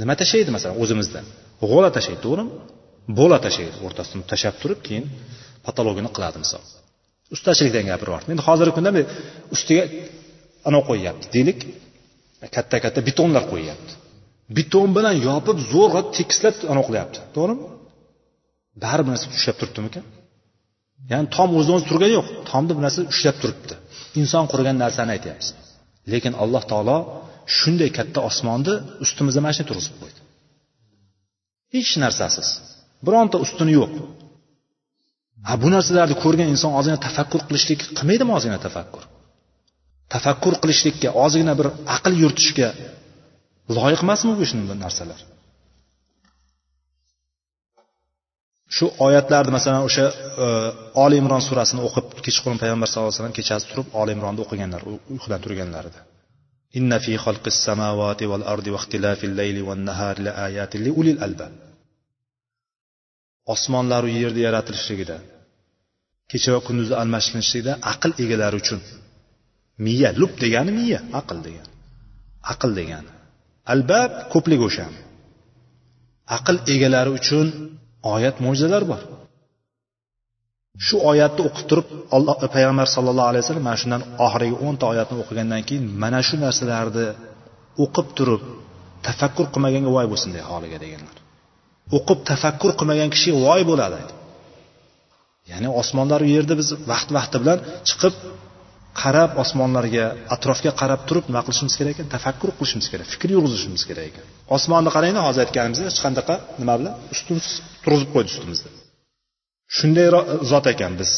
nima 0.00 0.14
tashlaydi 0.20 0.50
masalan 0.56 0.76
o'zimizda? 0.82 1.20
G'o'la 1.70 1.90
tashlaydi 1.96 2.20
to'g'rimi? 2.26 2.52
Bo'la 3.18 3.38
tashlaydi 3.46 3.76
o'rtasini 3.86 4.22
tashlab 4.30 4.56
turib 4.62 4.80
keyin 4.86 5.04
patologini 5.66 6.10
qiladi 6.16 6.38
misol. 6.44 6.62
Ustachilikdan 7.34 7.86
gapiryapti 7.92 8.28
endi 8.34 8.42
hozirgi 8.48 8.72
kunda 8.76 8.90
ustiga 9.54 9.84
anavi 10.68 10.84
qo'yyapti 10.90 11.26
deylik. 11.34 11.58
Katta 12.56 12.76
katta 12.84 13.00
betonlar 13.08 13.44
qo'yyapti. 13.52 13.92
Beton 14.56 14.88
bilan 14.96 15.14
yopib 15.28 15.58
zo'rg'a 15.72 16.00
tekislab 16.16 16.54
anavi 16.72 16.84
qilyapti. 16.88 17.18
To'g'rimi? 17.36 17.64
Baribir 18.82 19.10
narsa 19.12 19.26
ushlab 19.38 19.56
turibdimikan 19.60 20.04
ya'ni 21.12 21.28
tom 21.36 21.48
o'zidan 21.58 21.76
o'zi 21.78 21.86
turgani 21.90 22.14
yo'q 22.18 22.28
tomni 22.50 22.72
bir 22.76 22.82
narsa 22.86 23.00
ushlab 23.12 23.36
turibdi. 23.42 23.74
Inson 24.20 24.44
qurgan 24.52 24.76
narsani 24.84 25.10
aytyapmiz 25.16 25.48
lekin 26.12 26.32
alloh 26.42 26.62
taolo 26.72 26.96
shunday 27.58 27.90
katta 27.98 28.18
osmonni 28.28 28.74
ustimizda 29.04 29.40
mana 29.44 29.54
shunday 29.56 29.70
turg'izib 29.70 29.96
qo'ydi. 30.02 30.20
Hech 31.74 31.92
narsasiz. 32.04 32.48
Bironta 33.06 33.36
ustuni 33.44 33.72
yo'q. 33.80 33.92
A 35.50 35.52
bu 35.62 35.68
narsalarni 35.74 36.16
ko'rgan 36.24 36.48
inson 36.54 36.72
ozgina 36.78 36.98
tafakkur 37.06 37.40
qilishlik 37.48 37.80
qilmaydimi 37.98 38.32
ozgina 38.38 38.58
tafakkur? 38.66 39.04
Tafakkur 40.14 40.54
qilishlikka 40.62 41.08
ozgina 41.24 41.52
bir 41.60 41.66
aql 41.96 42.12
yuritishga 42.22 42.68
loyiq 43.76 44.00
emasmi 44.06 44.32
bu 44.40 44.44
shunday 44.50 44.78
narsalar? 44.84 45.20
Shu 48.76 48.86
oyatlarni 49.06 49.52
masalan 49.58 49.82
o'sha 49.88 50.06
e, 50.44 50.46
oli 51.04 51.16
imron 51.22 51.42
surasini 51.48 51.80
o'qib 51.88 52.06
kechqurun 52.26 52.58
payg'ambar 52.62 52.88
sallallohu 52.88 53.10
alayhi 53.10 53.20
vasallam 53.20 53.38
kechasi 53.38 53.64
turib 53.70 53.86
oli 54.00 54.10
imronni 54.16 54.40
o'qiganlar 54.44 54.82
uyqudan 55.14 55.40
turganlarida 55.44 56.00
inna 56.78 56.98
fi 57.04 57.12
xalqis 57.24 57.56
samawati 57.66 58.24
val 58.32 58.44
ardi 58.54 58.70
va 58.74 58.80
ixtilafil 58.82 59.34
layli 59.40 59.62
wan 59.68 59.80
nahari 59.88 60.20
la 60.26 60.32
ayatin 60.46 60.80
li 60.86 60.90
ulil 61.00 61.18
albab. 61.26 61.52
Osmonlaru 63.54 64.08
yerni 64.18 64.40
yaratilishligida 64.46 65.16
kecha 66.30 66.50
va 66.54 66.60
kunduzni 66.66 66.96
almashtirishlikda 67.02 67.72
aql 67.92 68.10
egalari 68.22 68.56
uchun. 68.62 68.80
Miya 69.84 70.10
lub 70.20 70.32
degani 70.42 70.72
miya 70.78 71.00
aql 71.20 71.38
degani. 71.46 71.72
Aql 72.52 72.70
degani. 72.78 73.10
Albab 73.72 74.10
ko'pligi 74.32 74.64
o'sha. 74.68 74.86
Aql 76.36 76.56
egalari 76.74 77.10
uchun 77.18 77.46
oyat 78.14 78.36
mo'jizalar 78.44 78.82
bor. 78.90 79.02
Shu 80.86 80.96
oyatni 81.10 81.42
o'qib 81.48 81.64
turib 81.70 81.86
alloh 82.16 82.36
payg'ambar 82.54 82.86
sallallohu 82.94 83.28
alayhi 83.30 83.42
vasallam 83.44 83.66
mana 83.68 83.78
shundan 83.82 84.02
oxirgi 84.26 84.56
o'nta 84.66 84.84
oyatni 84.92 85.16
o'qigandan 85.22 85.62
keyin 85.68 85.84
mana 86.02 86.20
shu 86.28 86.34
narsalarni 86.44 87.06
o'qib 87.84 88.06
turib 88.18 88.42
tafakkur 89.06 89.46
qilmaganga 89.54 89.90
voy 89.96 90.06
bo'lsin 90.12 90.30
de 90.36 90.40
holiga 90.50 90.78
deganlar. 90.84 91.16
O'qib 91.96 92.18
tafakkur 92.30 92.70
qilmagan 92.78 93.08
kishi 93.14 93.30
voy 93.46 93.62
bo'ladi. 93.70 94.00
Ya'ni 95.50 95.68
osmonlaru 95.80 96.26
yerda 96.34 96.54
biz 96.60 96.68
vaqt 96.92 97.08
vaqti 97.16 97.36
bilan 97.42 97.58
chiqib 97.88 98.14
qarab 99.02 99.30
osmonlarga 99.42 100.04
atrofga 100.34 100.72
qarab 100.80 101.00
turib 101.08 101.24
nima 101.30 101.40
qilishimiz 101.46 101.74
kerak 101.78 101.92
ekan? 101.94 102.06
Tafakkur 102.14 102.50
qilishimiz 102.58 102.86
kerak 102.92 103.06
fikr 103.14 103.28
yurg'izishimiz 103.36 103.82
kerak 103.88 104.06
ekan. 104.10 104.24
Osmonni 104.56 104.90
qarangda 104.96 105.20
hozir 105.26 105.40
aytganimizdek 105.46 105.86
hech 105.90 106.00
qanaqa 106.06 106.34
nima 106.60 106.74
bilan 106.80 106.94
ustunsiz 107.14 107.52
turg'izib 107.84 108.10
qo'ydi 108.14 108.28
ustimizda. 108.32 108.68
Shunday 109.76 110.08
zot 110.52 110.66
ekan 110.74 110.92
biz 111.00 111.10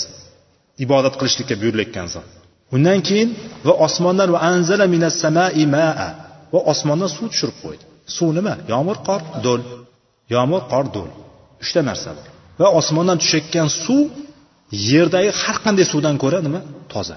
ibodat 0.84 1.14
qilishlikka 1.20 1.54
buyurilayotgan 1.62 2.08
zot. 2.14 2.28
Undan 2.76 3.00
keyin 3.08 3.30
va 3.68 3.74
osmondan 3.86 4.28
va 4.34 4.40
anzala 4.52 4.86
minas 4.94 5.14
samai 5.24 5.64
maa 5.76 6.08
va 6.54 6.60
osmondan 6.72 7.10
suv 7.16 7.26
tushirib 7.32 7.58
qo'ydi. 7.64 7.84
Suv 8.16 8.28
nima? 8.38 8.54
Yomg'ir 8.72 8.98
qor 9.08 9.20
do'l. 9.46 9.62
Yomg'ir 10.34 10.62
qor 10.72 10.84
do'l. 10.96 11.10
Uchta 11.62 11.80
narsa 11.90 12.10
bor. 12.18 12.26
Va 12.60 12.68
osmondan 12.80 13.18
tushayotgan 13.22 13.68
suv 13.84 14.04
yerdagi 14.92 15.30
har 15.42 15.56
qanday 15.64 15.86
suvdan 15.92 16.16
ko'ra 16.22 16.38
nima? 16.46 16.60
Toza. 16.92 17.16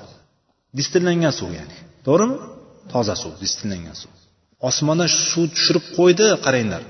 Distillangan 0.80 1.34
suv 1.40 1.50
ya'ni. 1.58 1.76
To'g'rimi? 2.08 2.38
Toza 2.94 3.16
suv 3.24 3.34
distillangan 3.44 3.96
suv. 4.02 4.12
Osmondan 4.70 5.10
suv 5.30 5.46
tushirib 5.56 5.86
qo'ydi 5.98 6.28
qaranglar. 6.46 6.84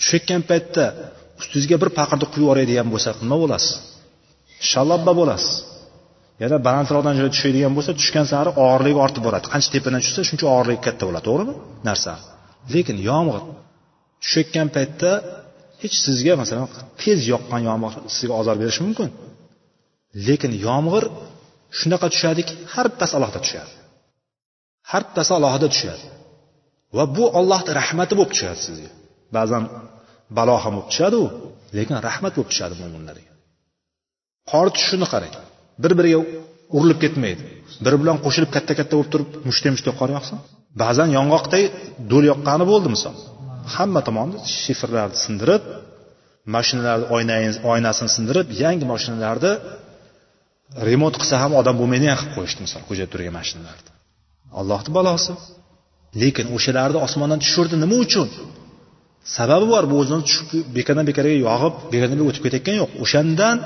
Tushayotgan 0.00 0.42
paytda 0.50 0.84
ustingizga 1.40 1.76
bir 1.82 1.90
paqirni 1.98 2.26
quyib 2.32 2.44
yuboradigan 2.44 2.88
bo'lsa 2.94 3.10
nima 3.22 3.36
bo'lasiz? 3.42 3.72
Shallabba 4.70 5.12
bo'lasiz. 5.20 5.54
Yana 6.42 6.56
balandroqdan 6.66 7.14
joy 7.20 7.30
tushadigan 7.34 7.72
bo'lsa 7.76 7.92
tushgan 8.00 8.26
sari 8.32 8.50
og'irligi 8.64 8.98
ortib 9.06 9.22
boradi. 9.26 9.46
Qancha 9.52 9.68
tepadan 9.74 10.00
tushsa 10.04 10.22
shuncha 10.28 10.46
og'irligi 10.54 10.80
katta 10.86 11.02
bo'ladi. 11.08 11.24
To'g'rimi? 11.28 11.54
Narsa. 11.88 12.12
Lekin 12.74 12.96
yomg'ir. 13.08 13.42
Tushayotgan 14.22 14.68
paytda 14.76 15.10
hech 15.82 15.96
sizga 16.06 16.34
masalan 16.42 16.68
tez 17.02 17.18
yoqqan 17.32 17.60
yomg'ir 17.68 17.92
sizga 18.16 18.34
ozor 18.40 18.56
berishi 18.62 18.80
mumkin. 18.86 19.08
Lekin 20.26 20.52
yomg'ir 20.66 21.04
shunaqa 21.78 22.06
tushadiki 22.14 22.54
har 22.72 22.86
bittasi 22.92 23.12
alohida 23.18 23.40
tushadi. 23.46 23.72
Har 24.90 25.02
bittasi 25.06 25.32
alohida 25.38 25.68
tushadi. 25.74 26.06
Va 26.96 27.04
bu 27.16 27.24
ollohni 27.38 27.72
rahmati 27.80 28.12
bo'lib 28.18 28.32
tushadi 28.34 28.60
sizga. 28.66 28.90
Ba'zan 29.36 29.62
balo 30.38 30.56
ham 30.64 30.72
bo'lib 30.76 30.88
tushadi 30.92 31.16
u 31.24 31.26
lekin 31.76 31.96
rahmat 32.08 32.32
bo'lib 32.36 32.50
tushadi 32.52 32.74
mo'minlarga 32.82 33.32
qor 34.50 34.66
tushishini 34.74 35.06
qarang 35.12 35.34
bir 35.82 35.92
biriga 35.98 36.20
urilib 36.76 36.98
ketmaydi. 37.04 37.42
Biri 37.84 37.96
bilan 38.02 38.16
qo'shilib 38.24 38.50
katta 38.56 38.72
katta 38.78 38.94
bo'lib 38.96 39.10
turib 39.14 39.28
mushta 39.48 39.68
mushta 39.74 39.90
qor 40.00 40.08
yoqsa 40.16 40.34
ba'zan 40.82 41.08
yong'oqday 41.18 41.64
do'l 42.10 42.24
yoqqani 42.32 42.64
bo'ldi 42.72 42.88
misol. 42.94 43.14
Hamma 43.74 44.00
tomonni 44.08 44.38
shifrlarni 44.62 45.18
sindirib 45.24 45.62
mashinalarni 46.54 47.06
oynasini 47.72 48.10
sindirib 48.16 48.46
yangi 48.62 48.84
mashinalarni 48.92 49.52
remont 50.88 51.14
qilsa 51.20 51.36
ham 51.42 51.52
odam 51.60 51.74
bo'lmaydigan 51.80 52.16
qilib 52.20 52.32
qo'yishdi 52.36 52.60
misol 52.66 52.82
ko'chada 52.88 53.08
turgan 53.12 53.34
mashinalarni. 53.40 53.90
Allohni 54.60 54.90
balosi. 54.98 55.32
Lekin 56.22 56.46
o'shalarni 56.56 56.98
osmondan 57.06 57.38
tushirdi 57.44 57.76
nima 57.84 57.96
uchun? 58.06 58.28
Sababi 59.36 59.66
bor 59.72 59.84
bu 59.90 59.94
o'zini 60.02 60.22
tushib 60.28 60.46
bekardan 60.76 61.04
bekarga 61.10 61.36
yog'ib 61.48 61.74
bekardan 61.92 62.18
o'tib 62.28 62.42
ketayotgan 62.46 62.76
yo'q. 62.82 62.90
O'shandan 63.04 63.56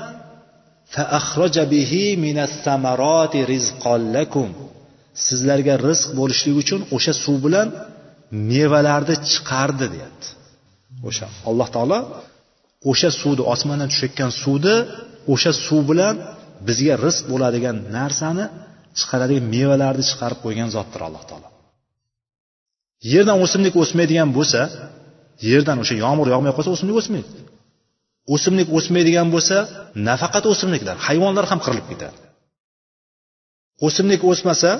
sizlarga 5.25 5.75
rizq 5.87 6.09
bo'lishligi 6.19 6.57
uchun 6.63 6.81
o'sha 6.95 7.13
suv 7.23 7.37
bilan 7.45 7.67
mevalarni 8.31 9.15
chiqardi 9.31 9.87
deyapti. 9.93 10.27
O'sha 11.09 11.27
alloh 11.49 11.67
taolo 11.75 11.99
o'sha 12.91 13.09
suvni 13.21 13.43
osmondan 13.53 13.89
tushayotgan 13.91 14.31
suvni 14.43 14.75
o'sha 15.33 15.51
suv 15.65 15.81
bilan 15.91 16.15
bizga 16.67 16.95
rizq 17.05 17.23
bo'ladigan 17.31 17.75
narsani 17.97 18.45
chiqaradigan 18.99 19.45
mevalarni 19.55 20.03
chiqarib 20.09 20.39
qo'ygan 20.45 20.69
zotdir 20.75 21.01
alloh 21.07 21.23
taolo. 21.29 21.47
Yerdan 23.13 23.37
o'simlik 23.45 23.75
o'smaydigan 23.83 24.29
bo'lsa 24.37 24.61
yerdan 25.49 25.77
o'sha 25.83 25.95
yomg'ir 26.03 26.27
yog'may 26.33 26.53
qolsa 26.57 26.69
o'simlik 26.75 26.97
o'smaydi. 27.01 27.29
O'simlik 28.33 28.67
o'smaydigan 28.77 29.27
bo'lsa 29.35 29.57
nafaqat 30.07 30.45
o'simliklar 30.51 30.95
hayvonlar 31.07 31.45
ham 31.51 31.59
qirilib 31.65 31.87
ketadi. 31.91 32.19
O'simlik 33.87 34.21
o'smasa 34.31 34.71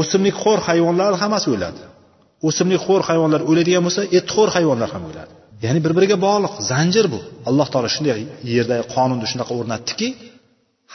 o'simlikxo'r 0.00 0.60
hayvonlar 0.68 1.12
hammasi 1.22 1.48
o'ladi 1.56 1.82
o'simlikxo'r 2.48 3.02
hayvonlar 3.08 3.40
o'ladigan 3.50 3.82
bo'lsa 3.86 4.02
etxo'r 4.18 4.50
hayvonlar 4.56 4.88
ham 4.94 5.04
o'ladi. 5.10 5.32
Ya'ni 5.64 5.80
bir 5.84 5.92
biriga 5.96 6.16
bog'liq 6.26 6.54
zanjir 6.70 7.06
bu. 7.14 7.20
Alloh 7.48 7.66
taolo 7.72 7.88
shunday 7.94 8.20
yerdagi 8.54 8.84
qonunni 8.94 9.26
shunaqa 9.32 9.52
o'rnatdiki 9.60 10.08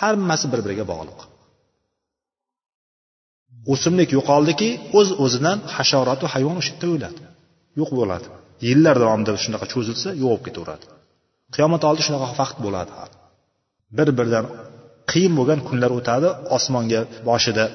hammasi 0.01 0.45
bir 0.53 0.59
biriga 0.65 0.85
bog'liq 0.93 1.19
o'simlik 3.73 4.09
yo'qoldiki 4.17 4.69
o'z 4.99 5.09
o'zidan 5.23 5.57
hasharotu 5.75 6.25
hayvon 6.33 6.55
o'sha 6.61 6.71
yerda 6.73 6.87
o'ladi. 6.95 7.21
Yo'q 7.79 7.91
bo'ladi. 7.99 8.27
Yillar 8.67 8.95
davomida 9.03 9.31
shunaqa 9.45 9.65
cho'zilsa 9.73 10.09
yo'qolib 10.21 10.43
ketaveradi. 10.47 10.85
Qiyomat 11.55 11.81
oldi 11.89 12.01
shunaqa 12.07 12.27
vaqt 12.41 12.57
bo'ladi 12.65 12.93
bir 13.97 14.09
biridan 14.17 14.45
qiyin 15.11 15.33
bo'lgan 15.39 15.59
kunlar 15.67 15.91
o'tadi 15.99 16.29
osmonga 16.57 17.01
boshida 17.29 17.65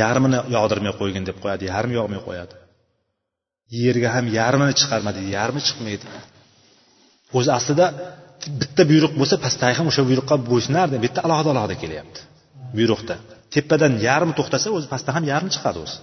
yarmini 0.00 0.40
yog'dirmay 0.56 0.92
qo'ygin 1.00 1.24
deb 1.28 1.36
qo'yadi 1.42 1.64
yarmi 1.72 1.94
yog'may 2.00 2.20
qo'yadi. 2.28 2.54
Yerga 3.70 4.08
ham 4.16 4.26
yarmini 4.38 4.74
chiqarma 4.80 5.10
deydi 5.16 5.30
yarmi 5.38 5.60
chiqmaydi. 5.66 6.04
O'zi 7.38 7.50
aslida 7.58 7.86
bitta 8.60 8.82
buyruq 8.90 9.12
bo'lsa 9.20 9.36
pastdagi 9.44 9.74
ham 9.78 9.86
o'sha 9.90 10.02
buyruqqa 10.08 10.34
bo'ysunardi. 10.50 10.96
Bitta 11.04 11.20
alohida 11.26 11.50
alohida 11.54 11.76
kelyapti 11.82 12.20
buyruqda. 12.76 13.14
Tepadan 13.54 13.92
yarmi 14.08 14.32
to'xtasa 14.38 14.68
o'zi 14.76 14.86
pastda 14.92 15.10
ham 15.16 15.24
yarmi 15.32 15.50
chiqadi 15.54 15.78
o'zi. 15.84 15.96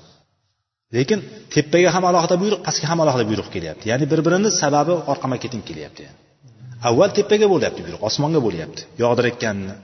Lekin 0.95 1.19
tepaga 1.56 1.89
ham 1.95 2.04
alohida 2.10 2.36
buyruq 2.43 2.62
pastga 2.67 2.86
ham 2.91 3.00
alohida 3.04 3.26
buyruq 3.32 3.50
kelyapti. 3.56 3.84
Ya'ni 3.91 4.06
bir 4.12 4.19
birini 4.26 4.50
sababi 4.62 4.93
orqama 5.12 5.38
keting 5.43 5.63
kelyapti 5.69 6.02
yani. 6.08 6.17
avval 6.89 7.10
tepaga 7.17 7.47
bo'lyapti 7.54 7.82
buyruq 7.86 8.02
osmonga 8.10 8.39
bo'lyapti. 8.47 8.82
Yog'dirayotganini. 9.04 9.76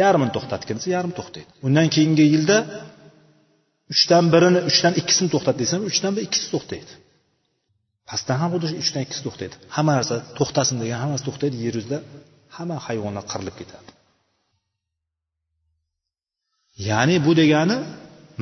Yarmini 0.00 0.32
to'xtatgin 0.36 0.76
desa 0.78 0.88
yarmi 0.96 1.14
to'xtaydi. 1.18 1.48
Undan 1.66 1.86
keyingi 1.94 2.24
yilda 2.34 2.56
uchdan 3.92 4.24
birini 4.34 4.60
uchdan 4.70 4.92
ikkisini 5.00 5.28
to'xtat 5.34 5.56
desam 5.62 5.80
uchdan 5.90 6.12
bir 6.16 6.22
ikkisi 6.28 6.48
to'xtaydi. 6.54 6.92
Pastdan 8.12 8.36
ham 8.42 8.50
xuddi 8.54 8.66
uchdan 8.82 9.02
ikkisi 9.06 9.22
to'xtaydi. 9.26 9.54
Hamma 9.76 9.92
narsa 9.98 10.14
to'xtasin 10.38 10.76
degan 10.82 10.98
hammasi 11.04 11.22
to'xtaydi 11.28 11.56
yer 11.64 11.74
yuzida 11.78 11.98
hamma 12.56 12.76
hayvonlar 12.86 13.24
qirilib 13.32 13.56
ketadi. 13.60 13.90
Ya'ni 16.88 17.16
bu 17.26 17.32
degani 17.40 17.76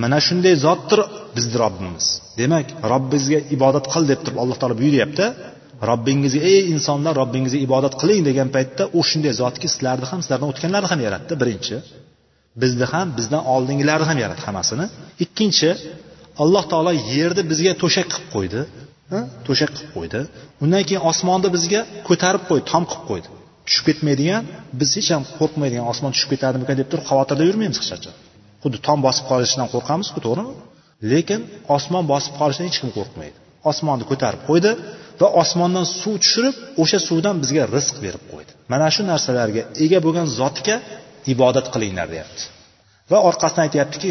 mana 0.02 0.18
shunday 0.26 0.54
zotdir 0.66 1.00
bizni 1.36 1.56
robbimiz. 1.64 2.06
Demak 2.40 2.66
robbingizga 2.92 3.40
ibodat 3.56 3.86
qil 3.92 4.04
deb 4.12 4.20
turib 4.24 4.38
alloh 4.42 4.56
taolo 4.60 4.76
buyuryapti. 4.82 5.26
Robbingizga 5.90 6.40
ey 6.52 6.60
insonlar 6.74 7.12
robbingizga 7.20 7.60
ibodat 7.66 7.94
qiling 8.00 8.20
degan 8.28 8.48
paytda 8.56 8.82
u 8.98 9.00
shunday 9.10 9.32
zotki 9.42 9.66
sizlarni 9.74 10.06
ham 10.10 10.20
sizlardan 10.24 10.48
o'tganlarni 10.52 10.88
ham 10.92 11.00
yaratdi. 11.06 11.32
Birinchi 11.42 11.76
bizni 12.62 12.86
ham 12.92 13.06
bizdan 13.18 13.42
oldingilarni 13.54 14.06
ham 14.10 14.18
yaratdi 14.24 14.44
hammasini. 14.48 14.86
Ikkinchi 15.24 15.70
alloh 16.42 16.64
taolo 16.72 16.92
yerni 17.14 17.42
bizga 17.50 17.72
to'shak 17.82 18.06
qilib 18.12 18.28
qo'ydi. 18.36 18.60
To'shak 19.46 19.70
qilib 19.76 19.90
qo'ydi. 19.96 20.20
Undan 20.64 20.82
keyin 20.88 21.02
osmonni 21.10 21.48
bizga 21.56 21.80
ko'tarib 22.08 22.42
qo'ydi 22.48 22.64
tom 22.72 22.84
qilib 22.90 23.04
qo'ydi. 23.10 23.28
Tushib 23.66 23.84
ketmaydigan 23.88 24.42
biz 24.80 24.90
hech 24.98 25.10
ham 25.14 25.24
qo'rqmaydigan 25.38 25.86
osmon 25.92 26.10
tushib 26.14 26.30
ketadimikan 26.34 26.76
deb 26.80 26.88
turib 26.92 27.04
xavotirda 27.10 27.44
yurmaymiz 27.48 27.78
hech 27.80 27.90
qachon 27.94 28.14
xuddi 28.62 28.78
tom 28.86 28.98
bosib 29.06 29.24
qolishidan 29.30 29.68
qo'rqamizku 29.74 30.18
to'g'rimi? 30.26 30.52
Lekin 31.12 31.40
osmon 31.76 32.04
bosib 32.12 32.32
qolishidan 32.40 32.66
hech 32.70 32.78
kim 32.82 32.90
qo'rqmaydi. 32.98 33.36
Osmonni 33.70 34.04
ko'tarib 34.10 34.42
qo'ydi 34.48 34.70
va 35.20 35.28
osmondan 35.42 35.86
suv 36.00 36.14
tushirib 36.24 36.56
o'sha 36.82 36.98
suvdan 37.08 37.36
bizga 37.42 37.62
rizq 37.76 37.96
berib 38.04 38.24
qo'ydi. 38.32 38.50
Mana 38.72 38.88
shu 38.94 39.02
narsalarga 39.12 39.62
ega 39.84 39.98
bo'lgan 40.06 40.26
zotga 40.40 40.76
ibodat 41.32 41.66
qilinglar 41.74 42.06
deyapti. 42.14 42.42
Va 43.12 43.18
orqasidan 43.28 43.62
aytyaptiki 43.66 44.08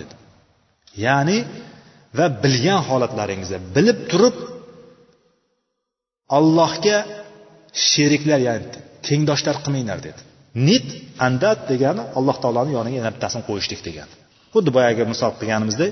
dedi. 0.00 0.14
Ya'ni 1.04 1.38
va 2.18 2.26
bilgan 2.42 2.80
holatlaringizda 2.88 3.58
bilib 3.76 3.98
turib 4.10 4.36
allohga 6.38 6.98
sheriklar 7.88 8.40
ya'ni 8.48 8.66
tengdoshlar 9.06 9.56
qilmanglar 9.64 9.98
dedi. 10.06 10.20
Nit 10.68 10.86
andat 11.26 11.58
degani 11.70 12.02
alloh 12.18 12.36
taoloni 12.42 12.72
yoniga 12.78 12.96
yana 13.00 13.10
bittasini 13.16 13.42
qo'yishlik 13.48 13.80
degani. 13.88 14.12
Xuddi 14.54 14.70
boyagi 14.76 15.02
misol 15.12 15.32
qilganimizdek 15.40 15.90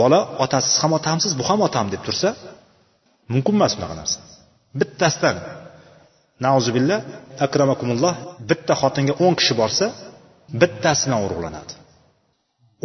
bola 0.00 0.20
otasiz 0.44 0.74
ham 0.82 0.92
otamsiz 0.98 1.32
bu 1.38 1.44
ham 1.50 1.60
otam 1.68 1.86
deb 1.94 2.02
tursa 2.06 2.28
mumkin 3.32 3.54
emas 3.58 3.72
bunaqa 3.76 3.94
narsa. 4.00 4.18
Bittasidan 4.80 5.36
nauzubillah 6.46 6.98
akramakumulloh 7.46 8.14
bitta 8.50 8.74
xotinga 8.82 9.14
o'n 9.24 9.34
kishi 9.40 9.54
borsa 9.60 9.86
bittasidan 10.60 11.18
urug'lanadi. 11.26 11.72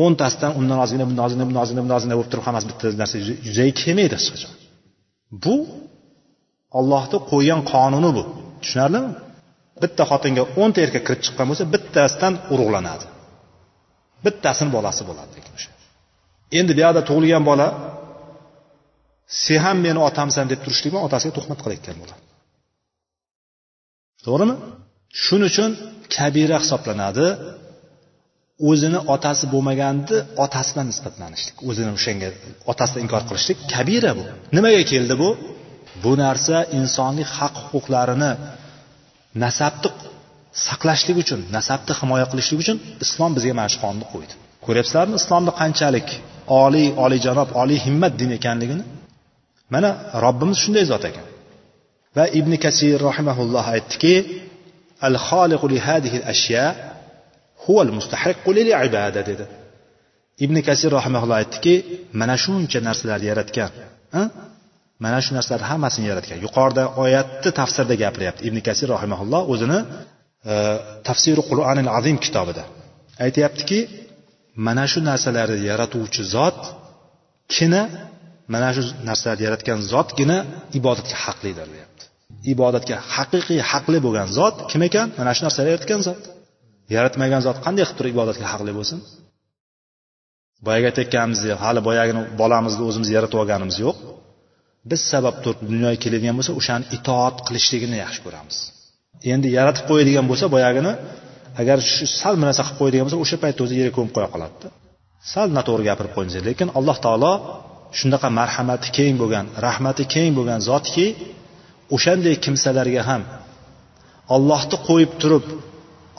O'ntasidan 0.04 0.52
undan 0.60 0.80
ozgina 0.84 1.06
bundan 1.10 1.24
ozgina 1.28 1.44
bundan 1.48 1.64
ozgina 1.66 1.82
bundan 1.84 1.98
ozgina 2.00 2.16
bo'lib 2.18 2.32
turib 2.32 2.46
hammasi 2.48 2.66
bitta 2.72 2.86
narsa 3.02 3.16
yuzaga 3.48 3.74
kelmaydi 3.82 4.14
hech 4.20 4.30
qachon 4.34 4.52
bu 5.44 5.56
ollohni 6.80 7.18
qo'ygan 7.32 7.62
qonuni 7.72 8.12
bu. 8.18 8.24
Tushunarlimi? 8.62 9.10
Bitta 9.84 10.04
xotinga 10.12 10.44
o'nta 10.62 10.80
erkak 10.86 11.04
kirib 11.08 11.22
chiqqan 11.26 11.46
bo'lsa 11.50 11.64
bittasidan 11.74 12.34
urug'lanadi. 12.54 13.06
Bittasini 14.26 14.72
bolasi 14.78 15.02
bo'ladi 15.10 15.32
lekin 15.38 15.54
o'sha. 15.58 15.72
Endi 16.60 16.72
bu 16.78 16.82
yoqda 16.86 17.02
tug'ilgan 17.10 17.44
bola 17.50 17.68
sen 19.44 19.60
ham 19.66 19.78
meni 19.86 20.00
otamsan 20.10 20.46
deb 20.52 20.60
turishlik 20.66 20.90
bilan 20.92 21.04
otasiga 21.08 21.34
tuhmat 21.38 21.60
qilayotgan 21.64 21.98
bo'ladi 22.02 22.22
to'g'rimi? 24.26 24.56
Shuning 25.24 25.50
uchun 25.52 25.72
kabira 26.16 26.58
hisoblanadi. 26.64 27.28
O'zini 28.70 29.00
otasi 29.14 29.46
bo'lmaganni 29.54 30.18
bilan 30.38 30.86
nisbatlanishlik 30.92 31.56
o'zini 31.70 31.92
o'shanga 31.98 32.30
otasidan 32.72 33.02
inkor 33.06 33.24
qilishlik 33.30 33.58
kabira 33.74 34.12
bu. 34.18 34.24
Nimaga 34.58 34.82
keldi 34.92 35.16
bu? 35.24 35.30
Bu 36.04 36.12
narsa 36.24 36.56
insonlik 36.80 37.30
haq 37.38 37.56
huquqlarini 37.70 38.32
nasabni 39.44 39.90
saqlashlik 40.68 41.18
uchun 41.24 41.42
nasabni 41.58 41.94
himoya 42.00 42.26
qilishlik 42.32 42.60
uchun 42.64 42.78
islom 43.06 43.32
bizga 43.38 43.54
mana 43.60 43.70
shu 43.74 43.80
qonunni 43.84 44.08
qo'ydi. 44.14 44.34
Ko'ryapsizlarmi 44.66 45.16
islomni 45.22 45.52
qanchalik 45.62 46.08
oliy 46.64 46.88
oliyjanob 47.04 47.50
oliy 47.62 47.80
himmat 47.86 48.14
din 48.22 48.30
ekanligini? 48.40 48.84
Mana 49.74 49.90
robbimiz 50.26 50.58
shunday 50.64 50.86
zot 50.92 51.04
ekan. 51.10 51.26
Va 52.18 52.26
ibn 52.40 52.52
kasir 52.64 52.98
rahimaulloh 53.10 53.66
aytdiki 53.76 54.16
al 55.08 55.16
xoliqu 55.28 55.66
li 55.74 55.80
hadihi 55.88 56.18
al 56.22 56.26
ashya 56.34 56.66
huval 57.64 57.90
mustahiqqu 57.98 58.50
lil 58.58 58.68
ibada 58.88 59.22
dedi 59.30 59.46
ibn 60.46 60.56
kasir 60.68 60.90
rahimaulloh 61.00 61.38
aytdiki 61.42 61.74
mana 62.22 62.36
shuncha 62.44 62.80
narsalarni 62.88 63.28
yaratgan 63.32 63.70
mana 65.04 65.20
shu 65.26 65.32
narsalarni 65.38 65.68
hammasini 65.72 66.06
yaratgan 66.12 66.38
yuqorida 66.46 66.84
oyatni 67.04 67.50
tafsirda 67.60 67.96
gapiryapti 68.04 68.42
ibn 68.50 68.58
kasir 68.68 68.88
rahimaulloh 68.96 69.42
o'zini 69.54 69.80
e, 70.52 70.54
tafsiri 71.08 71.42
qur'onil 71.50 71.90
azim 71.98 72.18
kitobida 72.26 72.64
aytyaptiki 73.26 73.80
mana 74.68 74.86
shu 74.92 75.00
narsalarni 75.10 75.60
yaratuvchi 75.72 76.22
zotkina 76.36 77.82
mana 78.54 78.70
shu 78.76 78.82
narsalarni 79.10 79.44
yaratgan 79.48 79.80
zotgina 79.94 80.38
ibodatga 80.80 81.16
haqlidir 81.26 81.68
deyapti 81.74 82.04
ibodatga 82.54 82.96
haqiqiy 83.16 83.62
haqli 83.72 83.98
bo'lgan 84.06 84.28
zot 84.38 84.56
kim 84.72 84.82
ekan 84.90 85.08
mana 85.20 85.32
shu 85.36 85.42
narsalarni 85.46 85.72
yaratgan 85.76 86.02
zot 86.08 86.22
yaratmagan 86.96 87.42
zot 87.48 87.58
qanday 87.66 87.84
qilib 87.86 87.98
turib 88.00 88.14
ibodatga 88.16 88.46
haqli 88.54 88.72
bo'lsin? 88.80 89.00
Boyagi 90.66 90.86
aytayotganimizdek 90.92 91.58
hali 91.66 91.82
boyagini 91.88 92.22
bolamizni 92.42 92.84
o'zimiz 92.90 93.10
yaratib 93.16 93.38
olganimiz 93.42 93.78
yo'q. 93.86 93.98
Biz 94.92 95.02
sabab 95.14 95.36
turib 95.44 95.60
dunyoga 95.72 95.98
keladigan 96.04 96.36
bo'lsa 96.40 96.52
o'shani 96.60 96.86
itoat 96.98 97.36
qilishligini 97.48 97.98
yaxshi 98.04 98.20
ko'ramiz. 98.26 98.58
Endi 99.34 99.48
yaratib 99.58 99.86
qo'yadigan 99.90 100.26
bo'lsa 100.32 100.46
boyagini 100.56 100.94
agar 101.62 101.78
shu 101.94 102.06
sal 102.20 102.34
bir 102.38 102.46
narsa 102.50 102.62
qilib 102.66 102.80
qo'yadigan 102.82 103.06
bo'lsa 103.08 103.20
o'sha 103.24 103.38
paytda 103.44 103.62
o'zi 103.66 103.76
yerga 103.80 103.94
ko'mib 103.98 104.14
qo'ya 104.18 104.30
qoladida. 104.34 104.68
Sal 105.32 105.48
noto'g'ri 105.58 105.84
gapirib 105.90 106.14
qo'yinsa 106.18 106.40
lekin 106.50 106.68
alloh 106.78 106.98
taolo 107.06 107.34
shunaqa 108.00 108.28
marhamati 108.40 108.90
keng 108.98 109.16
bo'lgan 109.22 109.46
rahmati 109.68 110.04
keng 110.14 110.32
bo'lgan 110.38 110.60
zotki 110.70 111.06
o'shanday 111.96 112.36
kimsalarga 112.46 113.02
ham 113.10 113.22
ollohni 114.36 114.78
qo'yib 114.88 115.12
turib 115.22 115.46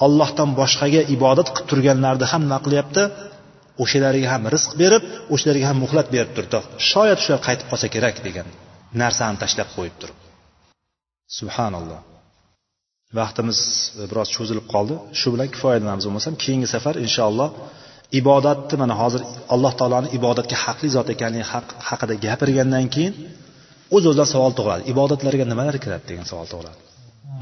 ollohdan 0.07 0.50
boshqaga 0.61 1.02
ibodat 1.16 1.48
qilib 1.55 1.68
turganlarni 1.70 2.26
ham 2.33 2.42
nima 2.46 2.59
qilyapti 2.64 3.02
o'shalarga 3.83 4.28
ham 4.35 4.42
rizq 4.55 4.70
berib 4.83 5.02
o'shalarga 5.35 5.66
ham 5.70 5.78
muhlat 5.85 6.07
berib 6.14 6.31
turibdi 6.37 6.59
shoyat 6.90 7.18
shular 7.24 7.40
qaytib 7.46 7.66
qolsa 7.70 7.87
kerak 7.94 8.16
degan 8.26 8.48
narsani 9.02 9.37
tashlab 9.42 9.68
qo'yib 9.76 9.96
turib. 10.00 10.18
Subhanalloh. 11.38 12.00
Vaqtimiz 13.18 13.59
biroz 14.11 14.28
cho'zilib 14.37 14.66
qoldi. 14.74 14.94
Shu 15.20 15.28
bilan 15.35 15.48
kifoyalanamiz 15.55 16.05
bo'lmasam 16.09 16.35
keyingi 16.42 16.68
safar 16.74 16.94
inshaalloh 17.07 17.48
ibodatni 18.20 18.76
mana 18.83 18.94
hozir 19.02 19.22
alloh 19.55 19.72
taoloni 19.81 20.09
ibodatga 20.18 20.57
haqli 20.64 20.88
zot 20.96 21.09
ekanligi 21.14 21.46
haqida 21.88 22.14
gapirgandan 22.26 22.87
keyin 22.94 23.14
o'z 23.94 24.05
o'zidan 24.11 24.28
savol 24.35 24.52
tug'iladi. 24.59 24.83
Ibodatlarga 24.92 25.44
nimalar 25.52 25.76
kiradi 25.85 26.05
degan 26.11 26.26
savol 26.33 26.48
tug'iladi. 26.52 26.78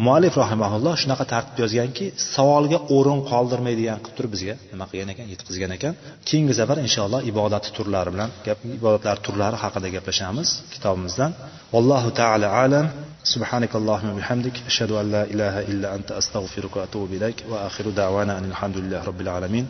muallif 0.05 0.33
rahimaulloh 0.43 0.93
shunaqa 1.01 1.25
tartib 1.33 1.57
yozganki 1.63 2.05
savolga 2.35 2.79
o'rin 2.95 3.19
qoldirmaydigan 3.31 3.99
qilib 4.03 4.15
turib 4.17 4.31
bizga 4.35 4.55
nima 4.71 4.85
qilgan 4.91 5.09
ekan 5.13 5.27
yetkazgan 5.33 5.71
ekan 5.77 5.93
keyingi 6.29 6.53
safar 6.59 6.77
inshaalloh 6.85 7.21
ibodat 7.31 7.65
turlari 7.77 8.09
bilan 8.15 8.29
gap 8.47 8.59
ibodatlar 8.79 9.17
turlari 9.25 9.57
haqida 9.63 9.87
gaplashamiz 9.95 10.49
kitobimizdan 10.73 11.31
vallohu 11.73 12.09
taala 12.21 12.47
alam 12.63 12.87
سبحانك 13.35 13.75
اللهم 13.75 14.09
وبحمدك 14.13 14.55
أشهد 14.69 14.91
أن 15.01 15.05
لا 15.15 15.23
إله 15.33 15.55
إلا 15.71 15.87
أنت 15.97 16.09
أستغفرك 16.21 16.73
وأتوب 16.77 17.09
إليك 17.17 17.37
وآخر 17.49 17.85
دعوانا 17.89 18.33
أن 18.39 18.45
الحمد 18.53 18.77
لله 18.77 18.99
رب 19.09 19.21
العالمين 19.25 19.65